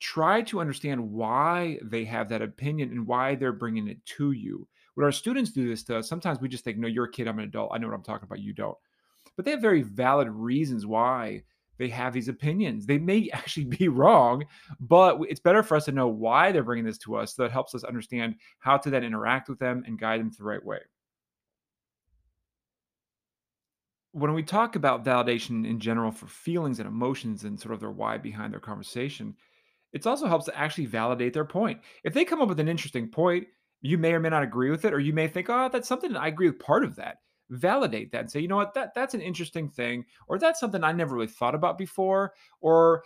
try 0.00 0.42
to 0.42 0.60
understand 0.60 1.12
why 1.12 1.78
they 1.82 2.04
have 2.04 2.28
that 2.28 2.42
opinion 2.42 2.90
and 2.90 3.06
why 3.06 3.36
they're 3.36 3.52
bringing 3.52 3.86
it 3.86 4.04
to 4.04 4.32
you. 4.32 4.66
When 4.94 5.04
our 5.04 5.12
students 5.12 5.50
do 5.52 5.68
this 5.68 5.82
to 5.84 5.98
us, 5.98 6.08
sometimes 6.08 6.40
we 6.40 6.48
just 6.48 6.64
think, 6.64 6.78
no, 6.78 6.88
you're 6.88 7.06
a 7.06 7.10
kid, 7.10 7.28
I'm 7.28 7.38
an 7.38 7.46
adult. 7.46 7.70
I 7.72 7.78
know 7.78 7.88
what 7.88 7.94
I'm 7.94 8.02
talking 8.02 8.26
about, 8.26 8.40
you 8.40 8.52
don't. 8.52 8.76
But 9.36 9.44
they 9.44 9.52
have 9.52 9.62
very 9.62 9.82
valid 9.82 10.28
reasons 10.28 10.86
why 10.86 11.42
they 11.78 11.88
have 11.88 12.12
these 12.12 12.28
opinions. 12.28 12.86
They 12.86 12.98
may 12.98 13.30
actually 13.32 13.64
be 13.64 13.88
wrong, 13.88 14.44
but 14.80 15.18
it's 15.28 15.40
better 15.40 15.62
for 15.62 15.76
us 15.76 15.86
to 15.86 15.92
know 15.92 16.08
why 16.08 16.52
they're 16.52 16.62
bringing 16.62 16.84
this 16.84 16.98
to 16.98 17.16
us. 17.16 17.34
So 17.34 17.42
that 17.42 17.52
helps 17.52 17.74
us 17.74 17.84
understand 17.84 18.36
how 18.58 18.76
to 18.78 18.90
then 18.90 19.04
interact 19.04 19.48
with 19.48 19.58
them 19.58 19.82
and 19.86 19.98
guide 19.98 20.20
them 20.20 20.30
to 20.30 20.36
the 20.36 20.44
right 20.44 20.64
way. 20.64 20.78
When 24.12 24.34
we 24.34 24.42
talk 24.42 24.76
about 24.76 25.06
validation 25.06 25.66
in 25.66 25.80
general 25.80 26.12
for 26.12 26.26
feelings 26.26 26.78
and 26.78 26.86
emotions 26.86 27.44
and 27.44 27.58
sort 27.58 27.72
of 27.72 27.80
their 27.80 27.90
why 27.90 28.18
behind 28.18 28.52
their 28.52 28.60
conversation, 28.60 29.34
it 29.94 30.06
also 30.06 30.26
helps 30.26 30.44
to 30.46 30.58
actually 30.58 30.86
validate 30.86 31.32
their 31.32 31.46
point. 31.46 31.80
If 32.04 32.12
they 32.12 32.26
come 32.26 32.42
up 32.42 32.48
with 32.48 32.60
an 32.60 32.68
interesting 32.68 33.08
point, 33.08 33.46
you 33.82 33.98
may 33.98 34.12
or 34.14 34.20
may 34.20 34.30
not 34.30 34.42
agree 34.42 34.70
with 34.70 34.84
it, 34.84 34.94
or 34.94 35.00
you 35.00 35.12
may 35.12 35.28
think, 35.28 35.48
oh, 35.50 35.68
that's 35.70 35.88
something 35.88 36.16
I 36.16 36.28
agree 36.28 36.48
with 36.48 36.58
part 36.58 36.84
of 36.84 36.96
that 36.96 37.18
validate 37.50 38.10
that 38.12 38.20
and 38.20 38.30
say, 38.30 38.40
you 38.40 38.48
know 38.48 38.56
what, 38.56 38.74
that 38.74 38.94
that's 38.94 39.14
an 39.14 39.20
interesting 39.20 39.68
thing, 39.68 40.04
or 40.26 40.38
that's 40.38 40.58
something 40.58 40.82
I 40.82 40.92
never 40.92 41.14
really 41.14 41.26
thought 41.26 41.54
about 41.54 41.78
before, 41.78 42.32
or 42.60 43.02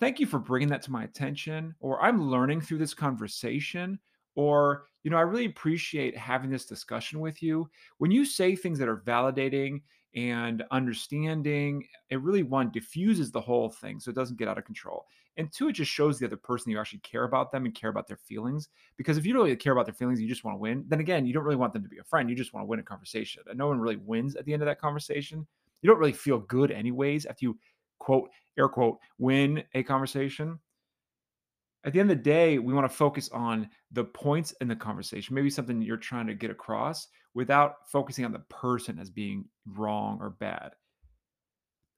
thank 0.00 0.18
you 0.18 0.26
for 0.26 0.38
bringing 0.38 0.68
that 0.68 0.82
to 0.82 0.92
my 0.92 1.04
attention, 1.04 1.74
or 1.80 2.02
I'm 2.02 2.28
learning 2.28 2.60
through 2.60 2.78
this 2.78 2.94
conversation, 2.94 3.98
or 4.34 4.86
you 5.02 5.10
know, 5.10 5.16
I 5.16 5.22
really 5.22 5.44
appreciate 5.44 6.16
having 6.16 6.50
this 6.50 6.66
discussion 6.66 7.20
with 7.20 7.42
you. 7.42 7.68
When 7.98 8.10
you 8.10 8.24
say 8.24 8.56
things 8.56 8.78
that 8.78 8.88
are 8.88 9.02
validating 9.06 9.82
and 10.16 10.64
understanding, 10.70 11.86
it 12.10 12.20
really 12.20 12.42
one 12.42 12.70
diffuses 12.70 13.30
the 13.30 13.40
whole 13.40 13.70
thing 13.70 14.00
so 14.00 14.10
it 14.10 14.16
doesn't 14.16 14.38
get 14.38 14.48
out 14.48 14.58
of 14.58 14.64
control. 14.64 15.06
And 15.36 15.52
two, 15.52 15.68
it 15.68 15.72
just 15.72 15.90
shows 15.90 16.18
the 16.18 16.26
other 16.26 16.36
person 16.36 16.70
you 16.70 16.78
actually 16.78 17.00
care 17.00 17.24
about 17.24 17.50
them 17.50 17.64
and 17.64 17.74
care 17.74 17.90
about 17.90 18.06
their 18.06 18.16
feelings. 18.16 18.68
Because 18.96 19.18
if 19.18 19.26
you 19.26 19.32
don't 19.32 19.42
really 19.42 19.56
care 19.56 19.72
about 19.72 19.86
their 19.86 19.94
feelings, 19.94 20.20
you 20.20 20.28
just 20.28 20.44
want 20.44 20.54
to 20.54 20.60
win, 20.60 20.84
then 20.86 21.00
again, 21.00 21.26
you 21.26 21.32
don't 21.32 21.44
really 21.44 21.56
want 21.56 21.72
them 21.72 21.82
to 21.82 21.88
be 21.88 21.98
a 21.98 22.04
friend. 22.04 22.30
You 22.30 22.36
just 22.36 22.52
want 22.52 22.62
to 22.62 22.68
win 22.68 22.78
a 22.78 22.84
conversation. 22.84 23.42
And 23.48 23.58
no 23.58 23.66
one 23.66 23.80
really 23.80 23.96
wins 23.96 24.36
at 24.36 24.44
the 24.44 24.52
end 24.52 24.62
of 24.62 24.66
that 24.66 24.80
conversation. 24.80 25.46
You 25.82 25.90
don't 25.90 25.98
really 25.98 26.12
feel 26.12 26.38
good, 26.38 26.70
anyways, 26.70 27.26
after 27.26 27.46
you 27.46 27.58
quote, 27.98 28.30
air 28.58 28.68
quote, 28.68 28.98
win 29.18 29.64
a 29.74 29.82
conversation. 29.82 30.58
At 31.84 31.92
the 31.92 32.00
end 32.00 32.10
of 32.10 32.16
the 32.16 32.22
day, 32.22 32.58
we 32.58 32.72
want 32.72 32.88
to 32.88 32.96
focus 32.96 33.28
on 33.30 33.68
the 33.92 34.04
points 34.04 34.52
in 34.60 34.68
the 34.68 34.76
conversation, 34.76 35.34
maybe 35.34 35.50
something 35.50 35.82
you're 35.82 35.96
trying 35.96 36.26
to 36.28 36.34
get 36.34 36.50
across 36.50 37.08
without 37.34 37.88
focusing 37.90 38.24
on 38.24 38.32
the 38.32 38.38
person 38.38 38.98
as 38.98 39.10
being 39.10 39.44
wrong 39.66 40.18
or 40.20 40.30
bad. 40.30 40.72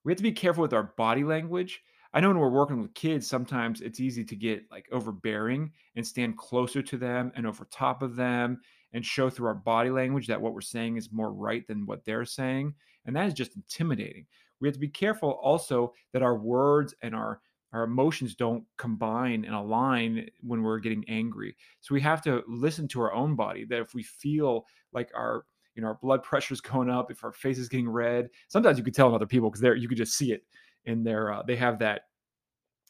We 0.02 0.12
have 0.12 0.16
to 0.16 0.22
be 0.22 0.32
careful 0.32 0.62
with 0.62 0.72
our 0.72 0.94
body 0.96 1.24
language 1.24 1.82
I 2.16 2.20
know 2.20 2.28
when 2.28 2.38
we're 2.38 2.48
working 2.48 2.80
with 2.80 2.94
kids, 2.94 3.26
sometimes 3.26 3.82
it's 3.82 4.00
easy 4.00 4.24
to 4.24 4.34
get 4.34 4.64
like 4.70 4.88
overbearing 4.90 5.70
and 5.96 6.06
stand 6.06 6.38
closer 6.38 6.80
to 6.80 6.96
them 6.96 7.30
and 7.36 7.46
over 7.46 7.66
top 7.66 8.00
of 8.00 8.16
them 8.16 8.58
and 8.94 9.04
show 9.04 9.28
through 9.28 9.48
our 9.48 9.54
body 9.54 9.90
language 9.90 10.26
that 10.28 10.40
what 10.40 10.54
we're 10.54 10.62
saying 10.62 10.96
is 10.96 11.12
more 11.12 11.30
right 11.30 11.66
than 11.66 11.84
what 11.84 12.06
they're 12.06 12.24
saying. 12.24 12.72
And 13.04 13.14
that 13.14 13.26
is 13.26 13.34
just 13.34 13.54
intimidating. 13.54 14.24
We 14.62 14.68
have 14.68 14.72
to 14.72 14.80
be 14.80 14.88
careful 14.88 15.32
also 15.42 15.92
that 16.14 16.22
our 16.22 16.38
words 16.38 16.94
and 17.02 17.14
our 17.14 17.42
our 17.74 17.84
emotions 17.84 18.34
don't 18.34 18.64
combine 18.78 19.44
and 19.44 19.54
align 19.54 20.26
when 20.40 20.62
we're 20.62 20.78
getting 20.78 21.04
angry. 21.08 21.54
So 21.82 21.94
we 21.94 22.00
have 22.00 22.22
to 22.22 22.42
listen 22.48 22.88
to 22.88 23.02
our 23.02 23.12
own 23.12 23.36
body 23.36 23.66
that 23.66 23.82
if 23.82 23.92
we 23.92 24.02
feel 24.02 24.64
like 24.94 25.10
our 25.14 25.44
you 25.74 25.82
know 25.82 25.88
our 25.88 25.98
blood 26.00 26.22
pressure 26.22 26.54
is 26.54 26.60
going 26.62 26.88
up, 26.88 27.10
if 27.10 27.22
our 27.24 27.32
face 27.32 27.58
is 27.58 27.68
getting 27.68 27.90
red, 27.90 28.30
sometimes 28.48 28.78
you 28.78 28.84
could 28.84 28.94
tell 28.94 29.08
in 29.10 29.14
other 29.14 29.26
people 29.26 29.50
because 29.50 29.60
they're 29.60 29.76
you 29.76 29.86
could 29.86 29.98
just 29.98 30.16
see 30.16 30.32
it 30.32 30.44
in 30.86 31.04
their 31.04 31.32
uh, 31.32 31.42
they 31.42 31.56
have 31.56 31.78
that 31.80 32.02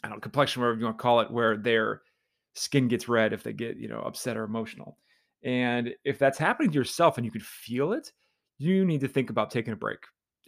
I 0.05 0.09
don't 0.09 0.17
know 0.17 0.21
complexion 0.21 0.63
whatever 0.63 0.79
you 0.79 0.85
want 0.85 0.99
to 0.99 1.03
call 1.03 1.21
it 1.21 1.31
where 1.31 1.57
they're 1.57 2.03
skin 2.55 2.89
gets 2.89 3.09
red 3.09 3.33
if 3.33 3.43
they 3.43 3.53
get, 3.53 3.77
you 3.77 3.89
know, 3.89 4.01
upset 4.01 4.37
or 4.37 4.45
emotional. 4.45 4.99
And 5.45 5.95
if 6.05 6.19
that's 6.19 6.39
happening 6.39 6.71
to 6.71 6.79
yourself 6.79 7.19
and 7.19 7.25
you 7.25 7.31
can 7.31 7.43
feel 7.43 7.93
it, 7.93 8.13
you 8.59 8.85
need 8.85 9.01
to 9.03 9.09
think 9.09 9.31
about 9.31 9.51
taking 9.51 9.75
a 9.75 9.77
break 9.77 9.99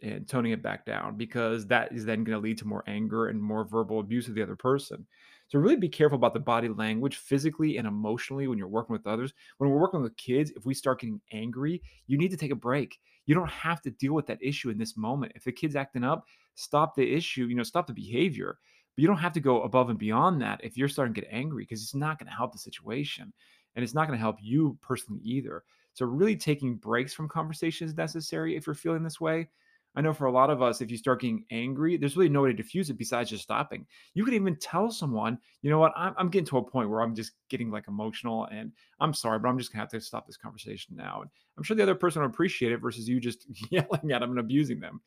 and 0.02 0.26
toning 0.28 0.52
it 0.52 0.62
back 0.62 0.87
down 0.87 1.17
because 1.17 1.67
that 1.67 1.93
is 1.93 2.05
then 2.05 2.25
going 2.25 2.37
to 2.37 2.43
lead 2.43 2.59
to 2.59 2.67
more 2.67 2.85
anger 2.87 3.28
and 3.28 3.43
more 3.43 3.64
verbal 3.64 4.00
abuse 4.00 4.28
of 4.28 4.35
the 4.35 4.43
other 4.43 4.57
person. 4.57 5.07
So 5.49 5.59
really 5.59 5.76
be 5.76 5.88
careful 5.88 6.17
about 6.17 6.35
the 6.35 6.40
body 6.40 6.69
language 6.69 7.17
physically 7.17 7.78
and 7.78 7.87
emotionally 7.87 8.49
when 8.49 8.59
you're 8.59 8.69
working 8.69 8.93
with 8.93 9.07
others. 9.07 9.33
When 9.59 9.71
we're 9.71 9.78
working 9.81 10.02
with 10.02 10.17
kids, 10.17 10.52
if 10.57 10.64
we 10.64 10.75
start 10.75 11.00
getting 11.00 11.21
angry, 11.33 11.83
you 12.07 12.19
need 12.19 12.31
to 12.31 12.37
take 12.37 12.50
a 12.50 12.57
break. 12.57 12.99
You 13.29 13.35
don't 13.35 13.51
have 13.51 13.83
to 13.83 13.91
deal 13.91 14.15
with 14.15 14.27
that 14.29 14.43
issue 14.43 14.71
in 14.71 14.79
this 14.79 14.97
moment. 14.97 15.33
If 15.35 15.45
the 15.45 15.53
kid's 15.53 15.77
acting 15.77 16.03
up, 16.03 16.25
stop 16.55 16.95
the 16.95 17.15
issue, 17.15 17.45
you 17.45 17.55
know, 17.55 17.63
stop 17.63 17.87
the 17.87 17.93
behavior. 17.93 18.59
But 18.97 19.03
you 19.03 19.07
don't 19.07 19.19
have 19.19 19.35
to 19.35 19.41
go 19.41 19.63
above 19.63 19.91
and 19.91 19.99
beyond 19.99 20.41
that 20.41 20.61
if 20.65 20.79
you're 20.79 20.89
starting 20.89 21.13
to 21.13 21.21
get 21.21 21.29
angry 21.31 21.65
because 21.65 21.83
it's 21.83 21.95
not 21.95 22.19
going 22.19 22.31
to 22.31 22.35
help 22.35 22.53
the 22.53 22.59
situation 22.59 23.31
and 23.77 23.83
it's 23.85 23.93
not 23.93 24.07
going 24.07 24.19
to 24.19 24.23
help 24.23 24.39
you 24.41 24.79
personally 24.81 25.21
either. 25.25 25.63
So 25.93 26.07
really 26.07 26.37
taking 26.37 26.77
breaks 26.77 27.13
from 27.13 27.29
conversation 27.29 27.87
is 27.87 27.95
necessary 27.95 28.57
if 28.57 28.67
you're 28.67 28.75
feeling 28.75 29.03
this 29.03 29.21
way. 29.21 29.51
I 29.99 30.00
know 30.00 30.12
for 30.12 30.26
a 30.26 30.33
lot 30.33 30.49
of 30.49 30.62
us, 30.62 30.81
if 30.81 30.93
you 30.93 30.97
start 30.97 31.23
getting 31.23 31.45
angry, 31.50 31.97
there's 31.97 32.17
really 32.17 32.28
no 32.28 32.43
way 32.43 32.50
to 32.50 32.57
diffuse 32.57 32.88
it 32.88 32.97
besides 32.97 33.31
just 33.31 33.43
stopping. 33.43 33.85
You 34.14 34.25
could 34.25 34.33
even 34.33 34.55
tell 34.55 34.93
someone, 34.93 35.38
you 35.61 35.71
know 35.71 35.81
what, 35.81 35.93
I'm, 35.97 36.14
I'm 36.17 36.28
getting 36.28 36.47
to 36.47 36.59
a 36.59 36.62
point 36.62 36.88
where 36.88 37.00
I'm 37.00 37.17
just 37.17 37.33
getting 37.49 37.69
like 37.69 37.88
emotional 37.88 38.45
and 38.52 38.71
I'm 39.00 39.12
sorry, 39.12 39.40
but 39.40 39.49
I'm 39.49 39.59
just 39.59 39.73
gonna 39.73 39.83
have 39.83 39.90
to 39.90 40.00
stop 40.00 40.25
this 40.25 40.37
conversation 40.37 40.95
now. 40.95 41.23
And 41.23 41.31
I'm 41.57 41.64
sure 41.64 41.76
the 41.76 41.83
other 41.83 41.97
person 41.97 42.23
will 42.23 42.28
appreciate 42.28 42.71
it 42.71 42.76
versus 42.76 43.09
you 43.09 43.19
just 43.19 43.47
yelling 43.73 44.12
at 44.12 44.21
them 44.21 44.31
and 44.31 44.38
abusing 44.38 44.78
them. 44.78 45.00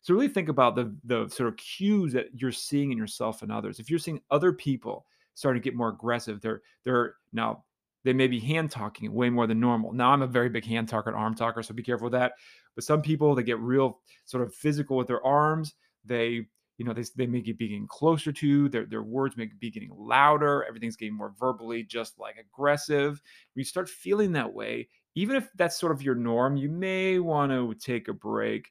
So 0.00 0.14
really 0.14 0.28
think 0.28 0.48
about 0.48 0.76
the 0.76 0.94
the 1.02 1.28
sort 1.28 1.48
of 1.48 1.56
cues 1.56 2.12
that 2.12 2.26
you're 2.32 2.52
seeing 2.52 2.92
in 2.92 2.98
yourself 2.98 3.42
and 3.42 3.50
others. 3.50 3.80
If 3.80 3.90
you're 3.90 3.98
seeing 3.98 4.20
other 4.30 4.52
people 4.52 5.06
starting 5.34 5.60
to 5.60 5.64
get 5.68 5.76
more 5.76 5.88
aggressive, 5.88 6.40
they're 6.40 6.62
they're 6.84 7.16
now 7.32 7.64
they 8.04 8.12
may 8.12 8.26
be 8.26 8.40
hand 8.40 8.70
talking 8.70 9.12
way 9.12 9.30
more 9.30 9.46
than 9.46 9.60
normal. 9.60 9.92
Now 9.92 10.10
I'm 10.10 10.22
a 10.22 10.26
very 10.26 10.48
big 10.48 10.64
hand 10.64 10.88
talker 10.88 11.10
and 11.10 11.18
arm 11.18 11.34
talker, 11.34 11.62
so 11.62 11.74
be 11.74 11.82
careful 11.82 12.06
with 12.06 12.14
that. 12.14 12.32
But 12.74 12.84
some 12.84 13.02
people 13.02 13.34
they 13.34 13.42
get 13.42 13.58
real 13.58 14.00
sort 14.24 14.42
of 14.42 14.54
physical 14.54 14.96
with 14.96 15.06
their 15.06 15.24
arms. 15.24 15.74
They 16.04 16.46
you 16.78 16.86
know 16.86 16.94
they, 16.94 17.04
they 17.16 17.26
may 17.26 17.40
be 17.40 17.52
getting 17.52 17.86
closer 17.86 18.32
to 18.32 18.68
their 18.68 18.86
their 18.86 19.02
words 19.02 19.36
may 19.36 19.50
be 19.58 19.70
getting 19.70 19.90
louder. 19.94 20.64
Everything's 20.66 20.96
getting 20.96 21.16
more 21.16 21.34
verbally 21.38 21.82
just 21.82 22.18
like 22.18 22.36
aggressive. 22.38 23.20
When 23.54 23.60
you 23.60 23.64
start 23.64 23.88
feeling 23.88 24.32
that 24.32 24.52
way, 24.52 24.88
even 25.14 25.36
if 25.36 25.48
that's 25.56 25.78
sort 25.78 25.92
of 25.92 26.02
your 26.02 26.14
norm, 26.14 26.56
you 26.56 26.70
may 26.70 27.18
want 27.18 27.52
to 27.52 27.74
take 27.74 28.08
a 28.08 28.14
break 28.14 28.70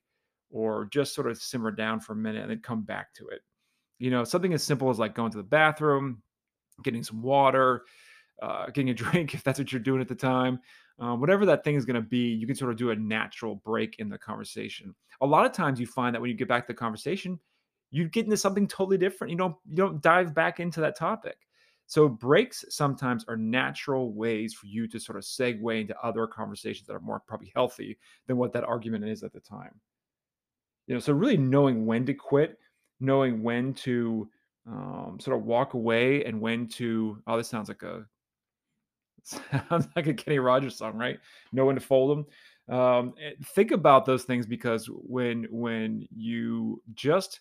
or 0.50 0.86
just 0.86 1.14
sort 1.14 1.28
of 1.30 1.38
simmer 1.38 1.72
down 1.72 2.00
for 2.00 2.14
a 2.14 2.16
minute 2.16 2.42
and 2.42 2.52
then 2.52 2.62
come 2.62 2.82
back 2.82 3.14
to 3.14 3.28
it. 3.28 3.42
You 4.00 4.10
know, 4.10 4.24
something 4.24 4.54
as 4.54 4.64
simple 4.64 4.90
as 4.90 4.98
like 4.98 5.14
going 5.14 5.32
to 5.32 5.38
the 5.38 5.44
bathroom, 5.44 6.24
getting 6.84 7.04
some 7.04 7.22
water, 7.22 7.84
uh, 8.42 8.68
getting 8.68 8.90
a 8.90 8.94
drink 8.96 9.34
if 9.34 9.44
that's 9.44 9.60
what 9.60 9.72
you're 9.72 9.80
doing 9.82 10.02
at 10.02 10.08
the 10.08 10.16
time. 10.16 10.60
Um, 11.00 11.22
whatever 11.22 11.46
that 11.46 11.64
thing 11.64 11.76
is 11.76 11.86
going 11.86 12.02
to 12.02 12.08
be, 12.08 12.28
you 12.34 12.46
can 12.46 12.56
sort 12.56 12.72
of 12.72 12.78
do 12.78 12.92
a 12.92 12.96
natural 12.96 13.56
break 13.56 13.96
in 14.00 14.10
the 14.10 14.18
conversation. 14.18 14.94
A 15.22 15.26
lot 15.26 15.46
of 15.46 15.54
times, 15.54 15.80
you 15.80 15.88
find 15.88 16.14
that 16.14 16.22
when 16.22 16.30
you 16.30 16.36
get 16.36 16.50
back 16.50 16.68
to 16.68 16.74
the 16.74 16.78
conversation, 16.78 17.40
you 17.92 18.08
get 18.08 18.26
into 18.26 18.38
something 18.38 18.68
totally 18.68 18.98
different. 18.98 19.32
You 19.32 19.38
don't 19.38 19.56
you 19.70 19.76
don't 19.76 20.02
dive 20.02 20.34
back 20.34 20.60
into 20.60 20.82
that 20.82 20.98
topic. 20.98 21.38
So 21.88 22.08
breaks 22.08 22.66
sometimes 22.70 23.26
are 23.28 23.36
natural 23.36 24.14
ways 24.14 24.54
for 24.54 24.68
you 24.68 24.88
to 24.90 25.00
sort 25.00 25.18
of 25.18 25.24
segue 25.24 25.82
into 25.82 26.00
other 26.04 26.28
conversations 26.28 26.86
that 26.86 26.96
are 26.96 27.00
more 27.00 27.20
probably 27.20 27.52
healthy 27.56 27.98
than 28.28 28.38
what 28.38 28.54
that 28.54 28.64
argument 28.64 29.06
is 29.06 29.24
at 29.24 29.34
the 29.34 29.40
time. 29.40 29.74
You 30.86 30.94
know, 30.94 31.00
so 31.00 31.14
really 31.14 31.38
knowing 31.38 31.88
when 31.88 32.06
to 32.06 32.14
quit, 32.14 32.60
knowing 33.00 33.42
when 33.42 33.74
to 33.76 34.30
um, 34.68 35.18
sort 35.20 35.38
of 35.38 35.46
walk 35.46 35.74
away, 35.74 36.24
and 36.26 36.40
when 36.40 36.68
to 36.68 37.24
oh, 37.26 37.38
this 37.38 37.48
sounds 37.48 37.70
like 37.70 37.82
a 37.82 38.06
Sounds 39.70 39.88
like 39.96 40.08
a 40.08 40.14
Kenny 40.14 40.40
Rogers 40.40 40.78
song, 40.78 40.98
right? 40.98 41.20
No 41.52 41.66
one 41.66 41.76
to 41.76 41.82
fold 41.82 42.26
them. 42.70 42.78
Um, 42.78 43.14
eh, 43.22 43.32
think 43.56 43.72
about 43.72 44.06
those 44.06 44.24
things 44.24 44.46
because 44.46 44.88
when 44.92 45.48
when 45.50 46.08
you 46.16 46.82
just 46.94 47.40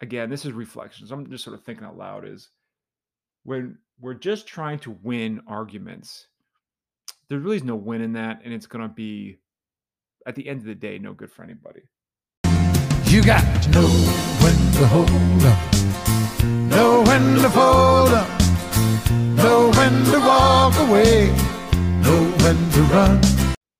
again, 0.00 0.30
this 0.30 0.44
is 0.44 0.52
reflections. 0.52 1.10
I'm 1.10 1.28
just 1.30 1.44
sort 1.44 1.58
of 1.58 1.64
thinking 1.64 1.84
out 1.84 1.96
loud. 1.96 2.26
Is 2.26 2.50
when 3.44 3.78
we're 4.00 4.14
just 4.14 4.46
trying 4.46 4.78
to 4.80 4.96
win 5.02 5.42
arguments, 5.46 6.26
there 7.28 7.38
really 7.38 7.56
is 7.56 7.64
no 7.64 7.76
win 7.76 8.00
in 8.00 8.14
that, 8.14 8.40
and 8.44 8.52
it's 8.54 8.66
going 8.66 8.86
to 8.86 8.94
be 8.94 9.38
at 10.26 10.34
the 10.34 10.48
end 10.48 10.60
of 10.60 10.66
the 10.66 10.74
day 10.74 10.98
no 10.98 11.12
good 11.12 11.30
for 11.30 11.42
anybody. 11.42 11.82
You 13.06 13.22
got 13.22 13.62
to 13.64 13.70
know 13.70 13.88
when 13.88 14.72
to 14.74 14.86
hold 14.86 15.10
up, 15.44 16.44
know 16.44 17.02
when 17.02 17.42
to 17.42 17.50
fold 17.50 18.10
up 18.10 18.39
know 19.34 19.70
when 19.74 20.04
to 20.04 20.18
walk 20.20 20.78
away, 20.88 21.28
know 22.02 22.34
when 22.42 22.70
to 22.72 22.80
run. 22.92 23.20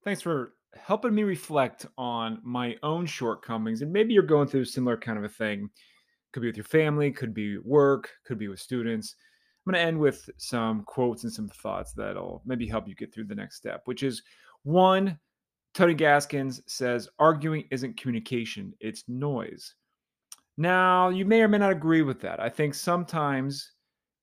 Thanks 0.04 0.22
for 0.22 0.54
helping 0.74 1.14
me 1.14 1.22
reflect 1.22 1.86
on 1.98 2.40
my 2.42 2.76
own 2.82 3.06
shortcomings. 3.06 3.82
And 3.82 3.92
maybe 3.92 4.14
you're 4.14 4.22
going 4.22 4.48
through 4.48 4.62
a 4.62 4.66
similar 4.66 4.96
kind 4.96 5.18
of 5.18 5.24
a 5.24 5.28
thing. 5.28 5.70
Could 6.32 6.40
be 6.40 6.48
with 6.48 6.56
your 6.56 6.64
family, 6.64 7.10
could 7.10 7.34
be 7.34 7.58
work, 7.58 8.10
could 8.24 8.38
be 8.38 8.48
with 8.48 8.60
students. 8.60 9.14
I'm 9.66 9.72
going 9.72 9.82
to 9.82 9.86
end 9.86 9.98
with 9.98 10.30
some 10.38 10.82
quotes 10.84 11.24
and 11.24 11.32
some 11.32 11.48
thoughts 11.48 11.92
that'll 11.92 12.42
maybe 12.46 12.66
help 12.66 12.88
you 12.88 12.94
get 12.94 13.12
through 13.12 13.26
the 13.26 13.34
next 13.34 13.56
step, 13.56 13.82
which 13.84 14.02
is 14.02 14.22
one, 14.62 15.18
Tony 15.74 15.94
Gaskins 15.94 16.62
says, 16.66 17.08
arguing 17.18 17.64
isn't 17.70 18.00
communication, 18.00 18.72
it's 18.80 19.04
noise. 19.06 19.74
Now, 20.56 21.10
you 21.10 21.24
may 21.24 21.42
or 21.42 21.48
may 21.48 21.58
not 21.58 21.72
agree 21.72 22.02
with 22.02 22.20
that. 22.22 22.40
I 22.40 22.48
think 22.48 22.74
sometimes 22.74 23.72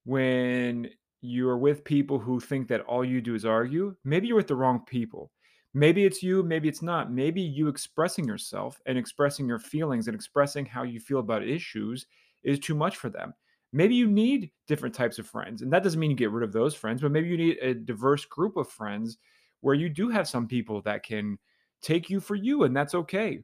when 0.08 0.90
you're 1.20 1.58
with 1.58 1.84
people 1.84 2.18
who 2.18 2.40
think 2.40 2.70
that 2.70 2.80
all 2.82 3.04
you 3.04 3.20
do 3.20 3.36
is 3.36 3.44
argue, 3.44 3.94
maybe 4.06 4.26
you're 4.26 4.38
with 4.38 4.48
the 4.48 4.56
wrong 4.56 4.80
people. 4.88 5.32
Maybe 5.74 6.06
it's 6.06 6.24
you, 6.24 6.44
maybe 6.44 6.70
it's 6.70 6.82
not. 6.82 7.12
Maybe 7.12 7.42
you 7.42 7.68
expressing 7.68 8.24
yourself 8.24 8.80
and 8.86 8.98
expressing 8.98 9.50
your 9.50 9.60
feelings 9.60 10.08
and 10.08 10.16
expressing 10.16 10.66
how 10.66 10.84
you 10.84 11.02
feel 11.02 11.20
about 11.20 11.46
issues 11.46 12.06
is 12.44 12.58
too 12.58 12.74
much 12.74 12.96
for 12.96 13.10
them. 13.10 13.34
Maybe 13.74 13.96
you 13.96 14.08
need 14.08 14.50
different 14.66 14.96
types 14.96 15.20
of 15.20 15.28
friends. 15.28 15.62
And 15.62 15.74
that 15.74 15.84
doesn't 15.84 16.00
mean 16.00 16.12
you 16.12 16.16
get 16.16 16.32
rid 16.32 16.46
of 16.46 16.54
those 16.54 16.74
friends, 16.74 17.02
but 17.02 17.12
maybe 17.12 17.28
you 17.28 17.38
need 17.38 17.58
a 17.62 17.74
diverse 17.74 18.24
group 18.24 18.56
of 18.56 18.70
friends 18.70 19.18
where 19.60 19.76
you 19.76 19.90
do 19.90 20.08
have 20.08 20.30
some 20.30 20.48
people 20.48 20.82
that 20.84 21.04
can 21.04 21.38
take 21.82 22.10
you 22.10 22.22
for 22.22 22.36
you, 22.36 22.64
and 22.64 22.74
that's 22.74 22.96
okay. 22.96 23.42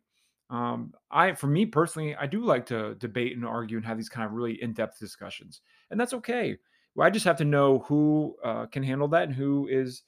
Um, 0.54 0.94
I, 1.10 1.34
for 1.34 1.48
me 1.48 1.66
personally, 1.66 2.16
I 2.16 2.28
do 2.28 2.46
like 2.46 2.68
to 2.68 2.94
debate 2.96 3.36
and 3.36 3.44
argue 3.44 3.76
and 3.78 3.86
have 3.88 3.98
these 3.98 4.08
kind 4.08 4.24
of 4.24 4.34
really 4.34 4.62
in 4.62 4.72
depth 4.72 5.00
discussions, 5.00 5.62
and 5.90 6.00
that's 6.00 6.14
okay. 6.14 6.56
Well, 6.94 7.08
I 7.08 7.10
just 7.10 7.26
have 7.26 7.38
to 7.38 7.44
know 7.44 7.80
who 7.80 8.36
uh, 8.44 8.68
can 8.68 8.84
handle 8.84 9.08
that 9.10 9.24
and 9.24 9.34
who 9.34 9.68
is 9.68 10.04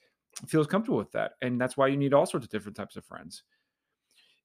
feels 0.48 0.68
comfortable 0.68 1.00
with 1.00 1.12
that, 1.14 1.32
and 1.42 1.60
that's 1.60 1.78
why 1.78 1.88
you 1.88 1.98
need 1.98 2.14
all 2.14 2.28
sorts 2.28 2.46
of 2.46 2.52
different 2.52 2.78
types 2.78 2.96
of 2.96 3.04
friends. 3.04 3.42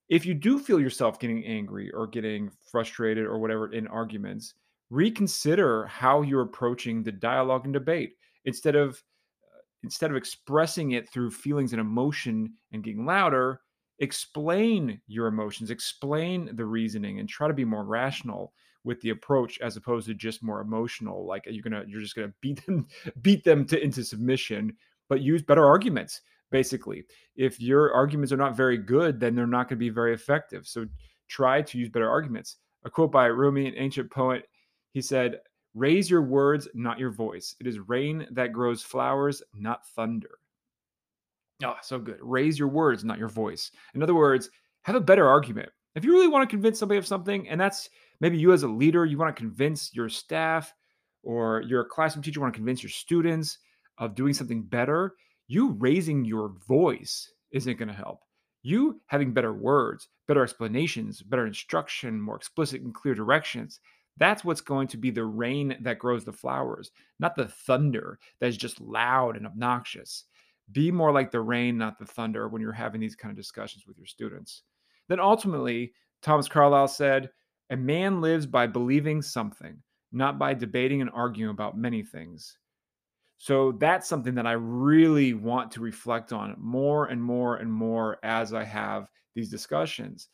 If 0.09 0.25
you 0.25 0.33
do 0.33 0.59
feel 0.59 0.81
yourself 0.81 1.21
getting 1.21 1.45
angry 1.45 1.91
or 1.91 2.07
getting 2.07 2.51
frustrated 2.73 3.27
or 3.27 3.39
whatever 3.39 3.71
in 3.71 3.87
arguments, 3.87 4.55
reconsider 4.89 5.85
how 5.85 6.23
you're 6.23 6.41
approaching 6.41 7.03
the 7.03 7.13
dialogue 7.13 7.67
and 7.67 7.75
debate 7.75 8.15
instead 8.47 8.75
of 8.75 9.03
uh, 9.45 9.61
instead 9.83 10.11
of 10.11 10.17
expressing 10.17 10.93
it 10.93 11.11
through 11.11 11.31
feelings 11.31 11.75
and 11.75 11.81
emotion 11.81 12.55
and 12.73 12.83
getting 12.83 13.05
louder 13.05 13.61
explain 14.01 15.01
your 15.07 15.27
emotions 15.27 15.71
explain 15.71 16.51
the 16.57 16.65
reasoning 16.65 17.21
and 17.21 17.29
try 17.29 17.47
to 17.47 17.55
be 17.55 17.65
more 17.65 17.85
rational 17.85 18.53
with 18.83 19.01
the 19.03 19.11
approach 19.11 19.61
as 19.61 19.77
opposed 19.77 20.07
to 20.07 20.15
just 20.15 20.43
more 20.43 20.61
emotional 20.61 21.27
like 21.27 21.45
you're 21.47 21.63
gonna 21.63 21.85
you're 21.87 22.01
just 22.01 22.17
gonna 22.17 22.33
beat 22.41 22.65
them 22.67 22.87
beat 23.23 23.45
them 23.45 23.65
to 23.65 23.83
into 23.83 24.03
submission 24.03 24.75
but 25.09 25.21
use 25.21 25.43
better 25.43 25.67
arguments 25.67 26.23
basically. 26.51 27.05
If 27.37 27.61
your 27.61 27.93
arguments 27.93 28.33
are 28.33 28.37
not 28.37 28.57
very 28.57 28.79
good 28.79 29.21
then 29.21 29.35
they're 29.35 29.47
not 29.47 29.69
going 29.69 29.77
to 29.79 29.85
be 29.85 29.89
very 29.89 30.15
effective. 30.15 30.67
So 30.67 30.87
try 31.29 31.63
to 31.63 31.79
use 31.79 31.89
better 31.89 32.11
arguments. 32.11 32.57
A 32.85 32.91
quote 32.91 33.13
by 33.13 33.27
rumi 33.27 33.69
an 33.69 33.75
ancient 33.77 34.11
poet 34.11 34.49
he 34.93 35.01
said 35.01 35.41
raise 35.75 36.11
your 36.11 36.23
words 36.23 36.67
not 36.75 36.99
your 36.99 37.11
voice. 37.11 37.55
It 37.61 37.67
is 37.67 37.79
rain 37.79 38.27
that 38.33 38.53
grows 38.53 38.83
flowers 38.83 39.43
not 39.55 39.87
thunder 39.89 40.40
oh 41.65 41.77
so 41.83 41.99
good 41.99 42.19
raise 42.21 42.59
your 42.59 42.69
words 42.69 43.05
not 43.05 43.19
your 43.19 43.29
voice 43.29 43.71
in 43.95 44.03
other 44.03 44.15
words 44.15 44.51
have 44.83 44.97
a 44.97 45.01
better 45.01 45.29
argument 45.29 45.69
if 45.95 46.05
you 46.05 46.13
really 46.13 46.29
want 46.29 46.49
to 46.49 46.53
convince 46.53 46.79
somebody 46.79 46.99
of 46.99 47.07
something 47.07 47.49
and 47.49 47.61
that's 47.61 47.91
maybe 48.21 48.39
you 48.39 48.53
as 48.53 48.63
a 48.63 48.69
leader, 48.69 49.05
you 49.05 49.19
want 49.19 49.35
to 49.35 49.41
convince 49.41 49.95
your 49.95 50.09
staff 50.09 50.73
or 51.23 51.63
you're 51.63 51.83
a 51.83 51.89
classroom 51.89 52.23
teacher, 52.23 52.41
want 52.41 52.55
to 52.55 52.59
convince 52.59 52.83
your 52.83 52.91
students 52.91 53.59
of 53.99 54.15
doing 54.15 54.33
something 54.33 54.63
better, 54.63 55.15
you 55.49 55.73
raising 55.73 56.25
your 56.25 56.55
voice 56.69 57.33
isn't 57.51 57.79
going 57.79 57.89
to 57.89 57.95
help. 57.95 58.21
You 58.63 59.01
having 59.07 59.33
better 59.33 59.53
words, 59.53 60.09
better 60.29 60.43
explanations, 60.43 61.23
better 61.23 61.47
instruction, 61.47 62.21
more 62.21 62.37
explicit 62.37 62.83
and 62.83 62.95
clear 62.95 63.15
directions, 63.15 63.81
that's 64.17 64.45
what's 64.45 64.61
going 64.61 64.87
to 64.89 64.99
be 64.99 65.11
the 65.11 65.25
rain 65.25 65.77
that 65.81 65.99
grows 65.99 66.25
the 66.25 66.33
flowers, 66.33 66.91
not 67.19 67.35
the 67.35 67.49
thunder 67.49 68.19
that 68.39 68.49
is 68.49 68.57
just 68.57 68.81
loud 68.81 69.37
and 69.37 69.47
obnoxious. 69.47 70.25
Be 70.73 70.91
more 70.91 71.13
like 71.13 71.31
the 71.31 71.41
rain, 71.41 71.79
not 71.79 71.99
the 71.99 72.07
thunder, 72.07 72.49
when 72.49 72.63
you're 72.63 72.73
having 72.73 73.01
these 73.01 73.17
kind 73.17 73.31
of 73.31 73.37
discussions 73.37 73.87
with 73.87 73.97
your 73.97 74.07
students. 74.07 74.63
Then 75.09 75.21
ultimately, 75.21 75.93
Thomas 76.23 76.49
Carlyle 76.49 76.89
said, 76.89 77.31
a 77.71 77.77
man 77.77 78.21
lives 78.21 78.47
by 78.47 78.67
believing 78.67 79.23
something, 79.23 79.77
not 80.13 80.39
by 80.39 80.55
debating 80.55 81.01
and 81.01 81.11
arguing 81.11 81.51
about 81.51 81.79
many 81.79 82.03
things. 82.03 82.59
So 83.39 83.73
that's 83.73 84.09
something 84.09 84.35
that 84.35 84.47
I 84.47 84.53
really 84.53 85.33
want 85.33 85.71
to 85.73 85.81
reflect 85.81 86.33
on 86.33 86.55
more 86.59 87.07
and 87.07 87.23
more 87.23 87.57
and 87.57 87.73
more 87.73 88.19
as 88.23 88.53
I 88.53 88.65
have 88.65 89.09
these 89.35 89.49
discussions. 89.49 90.29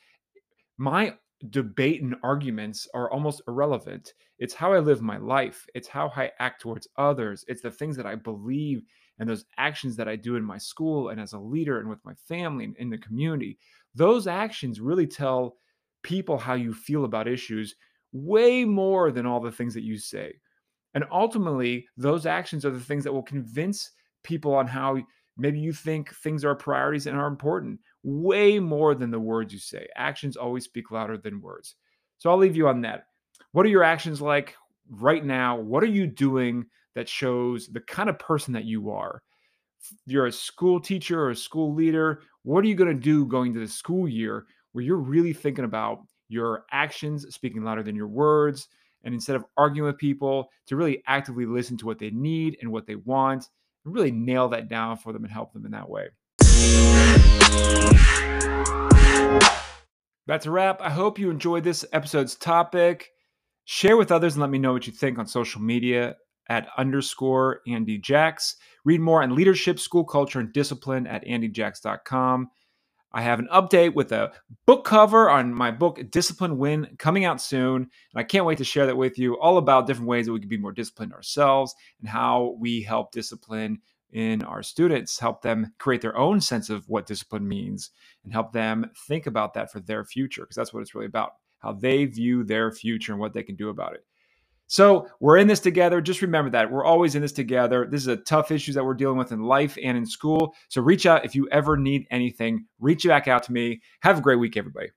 My 0.78 1.14
debate 1.50 2.02
and 2.02 2.16
arguments 2.22 2.88
are 2.94 3.10
almost 3.10 3.42
irrelevant. 3.46 4.14
It's 4.38 4.54
how 4.54 4.72
I 4.72 4.80
live 4.80 5.02
my 5.02 5.18
life, 5.18 5.66
it's 5.74 5.88
how 5.88 6.10
I 6.16 6.32
act 6.40 6.60
towards 6.62 6.88
others, 6.96 7.44
it's 7.48 7.62
the 7.62 7.70
things 7.70 7.96
that 7.96 8.06
I 8.06 8.14
believe 8.14 8.82
and 9.18 9.28
those 9.28 9.44
actions 9.58 9.96
that 9.96 10.08
I 10.08 10.16
do 10.16 10.36
in 10.36 10.44
my 10.44 10.58
school 10.58 11.08
and 11.08 11.20
as 11.20 11.32
a 11.32 11.38
leader 11.38 11.80
and 11.80 11.88
with 11.88 12.04
my 12.04 12.14
family 12.28 12.64
and 12.64 12.76
in 12.76 12.90
the 12.90 12.98
community. 12.98 13.58
Those 13.94 14.26
actions 14.26 14.80
really 14.80 15.06
tell 15.06 15.56
people 16.02 16.38
how 16.38 16.54
you 16.54 16.74
feel 16.74 17.04
about 17.04 17.28
issues 17.28 17.74
way 18.12 18.64
more 18.64 19.10
than 19.10 19.26
all 19.26 19.40
the 19.40 19.52
things 19.52 19.74
that 19.74 19.82
you 19.82 19.98
say. 19.98 20.34
And 20.94 21.04
ultimately, 21.10 21.86
those 21.96 22.26
actions 22.26 22.64
are 22.64 22.70
the 22.70 22.80
things 22.80 23.04
that 23.04 23.12
will 23.12 23.22
convince 23.22 23.90
people 24.22 24.54
on 24.54 24.66
how 24.66 24.98
maybe 25.36 25.58
you 25.58 25.72
think 25.72 26.14
things 26.14 26.44
are 26.44 26.54
priorities 26.54 27.06
and 27.06 27.16
are 27.16 27.26
important 27.26 27.80
way 28.02 28.58
more 28.58 28.94
than 28.94 29.10
the 29.10 29.20
words 29.20 29.52
you 29.52 29.58
say. 29.58 29.86
Actions 29.96 30.36
always 30.36 30.64
speak 30.64 30.90
louder 30.90 31.18
than 31.18 31.40
words. 31.40 31.74
So 32.18 32.30
I'll 32.30 32.38
leave 32.38 32.56
you 32.56 32.68
on 32.68 32.80
that. 32.82 33.06
What 33.52 33.66
are 33.66 33.70
your 33.70 33.82
actions 33.82 34.20
like 34.20 34.54
right 34.88 35.24
now? 35.24 35.56
What 35.56 35.82
are 35.82 35.86
you 35.86 36.06
doing 36.06 36.66
that 36.96 37.08
shows 37.08 37.68
the 37.68 37.80
kind 37.80 38.10
of 38.10 38.18
person 38.18 38.52
that 38.54 38.64
you 38.64 38.90
are? 38.90 39.22
You're 40.06 40.26
a 40.26 40.32
school 40.32 40.80
teacher 40.80 41.20
or 41.20 41.30
a 41.30 41.36
school 41.36 41.72
leader. 41.72 42.22
What 42.42 42.64
are 42.64 42.68
you 42.68 42.74
going 42.74 42.92
to 42.92 43.00
do 43.00 43.24
going 43.26 43.54
to 43.54 43.60
the 43.60 43.68
school 43.68 44.08
year 44.08 44.46
where 44.72 44.84
you're 44.84 44.96
really 44.96 45.32
thinking 45.32 45.64
about 45.64 46.00
your 46.28 46.64
actions 46.72 47.32
speaking 47.32 47.62
louder 47.62 47.84
than 47.84 47.94
your 47.94 48.08
words? 48.08 48.66
and 49.06 49.14
instead 49.14 49.36
of 49.36 49.44
arguing 49.56 49.86
with 49.86 49.98
people, 49.98 50.50
to 50.66 50.74
really 50.74 51.02
actively 51.06 51.46
listen 51.46 51.76
to 51.78 51.86
what 51.86 51.98
they 51.98 52.10
need 52.10 52.58
and 52.60 52.70
what 52.70 52.86
they 52.86 52.96
want, 52.96 53.48
and 53.84 53.94
really 53.94 54.10
nail 54.10 54.48
that 54.48 54.68
down 54.68 54.96
for 54.96 55.12
them 55.12 55.22
and 55.22 55.32
help 55.32 55.52
them 55.52 55.64
in 55.64 55.70
that 55.70 55.88
way. 55.88 56.08
That's 60.26 60.46
a 60.46 60.50
wrap. 60.50 60.80
I 60.82 60.90
hope 60.90 61.20
you 61.20 61.30
enjoyed 61.30 61.62
this 61.62 61.84
episode's 61.92 62.34
topic. 62.34 63.10
Share 63.64 63.96
with 63.96 64.10
others 64.10 64.34
and 64.34 64.40
let 64.40 64.50
me 64.50 64.58
know 64.58 64.72
what 64.72 64.88
you 64.88 64.92
think 64.92 65.20
on 65.20 65.26
social 65.26 65.60
media 65.60 66.16
at 66.48 66.68
underscore 66.76 67.60
Andy 67.66 67.98
Jacks. 67.98 68.56
Read 68.84 69.00
more 69.00 69.22
on 69.22 69.34
leadership, 69.34 69.78
school 69.80 70.04
culture, 70.04 70.40
and 70.40 70.52
discipline 70.52 71.06
at 71.06 71.24
andyjacks.com. 71.24 72.50
I 73.12 73.22
have 73.22 73.38
an 73.38 73.48
update 73.52 73.94
with 73.94 74.12
a 74.12 74.32
book 74.66 74.84
cover 74.84 75.30
on 75.30 75.54
my 75.54 75.70
book, 75.70 76.00
Discipline 76.10 76.58
Win, 76.58 76.86
coming 76.98 77.24
out 77.24 77.40
soon. 77.40 77.76
And 77.76 77.90
I 78.14 78.22
can't 78.22 78.44
wait 78.44 78.58
to 78.58 78.64
share 78.64 78.84
that 78.86 78.96
with 78.96 79.18
you, 79.18 79.38
all 79.40 79.56
about 79.56 79.86
different 79.86 80.08
ways 80.08 80.26
that 80.26 80.32
we 80.32 80.40
can 80.40 80.50
be 80.50 80.58
more 80.58 80.72
disciplined 80.72 81.14
ourselves 81.14 81.74
and 82.00 82.08
how 82.08 82.56
we 82.58 82.82
help 82.82 83.12
discipline 83.12 83.80
in 84.12 84.42
our 84.42 84.62
students, 84.62 85.18
help 85.18 85.42
them 85.42 85.72
create 85.78 86.00
their 86.00 86.16
own 86.16 86.40
sense 86.40 86.70
of 86.70 86.88
what 86.88 87.06
discipline 87.06 87.46
means, 87.46 87.90
and 88.24 88.32
help 88.32 88.52
them 88.52 88.90
think 89.08 89.26
about 89.26 89.54
that 89.54 89.72
for 89.72 89.80
their 89.80 90.04
future, 90.04 90.42
because 90.42 90.56
that's 90.56 90.72
what 90.72 90.80
it's 90.80 90.94
really 90.94 91.06
about 91.06 91.32
how 91.58 91.72
they 91.72 92.04
view 92.04 92.44
their 92.44 92.70
future 92.70 93.12
and 93.12 93.20
what 93.20 93.32
they 93.32 93.42
can 93.42 93.56
do 93.56 93.68
about 93.68 93.94
it. 93.94 94.04
So 94.66 95.08
we're 95.20 95.38
in 95.38 95.46
this 95.46 95.60
together. 95.60 96.00
Just 96.00 96.22
remember 96.22 96.50
that 96.50 96.70
we're 96.70 96.84
always 96.84 97.14
in 97.14 97.22
this 97.22 97.32
together. 97.32 97.86
This 97.90 98.02
is 98.02 98.08
a 98.08 98.16
tough 98.16 98.50
issue 98.50 98.72
that 98.72 98.84
we're 98.84 98.94
dealing 98.94 99.18
with 99.18 99.32
in 99.32 99.42
life 99.42 99.78
and 99.82 99.96
in 99.96 100.06
school. 100.06 100.54
So 100.68 100.80
reach 100.82 101.06
out 101.06 101.24
if 101.24 101.34
you 101.34 101.48
ever 101.50 101.76
need 101.76 102.06
anything. 102.10 102.66
Reach 102.80 103.06
back 103.06 103.28
out 103.28 103.44
to 103.44 103.52
me. 103.52 103.80
Have 104.00 104.18
a 104.18 104.22
great 104.22 104.38
week, 104.38 104.56
everybody. 104.56 104.88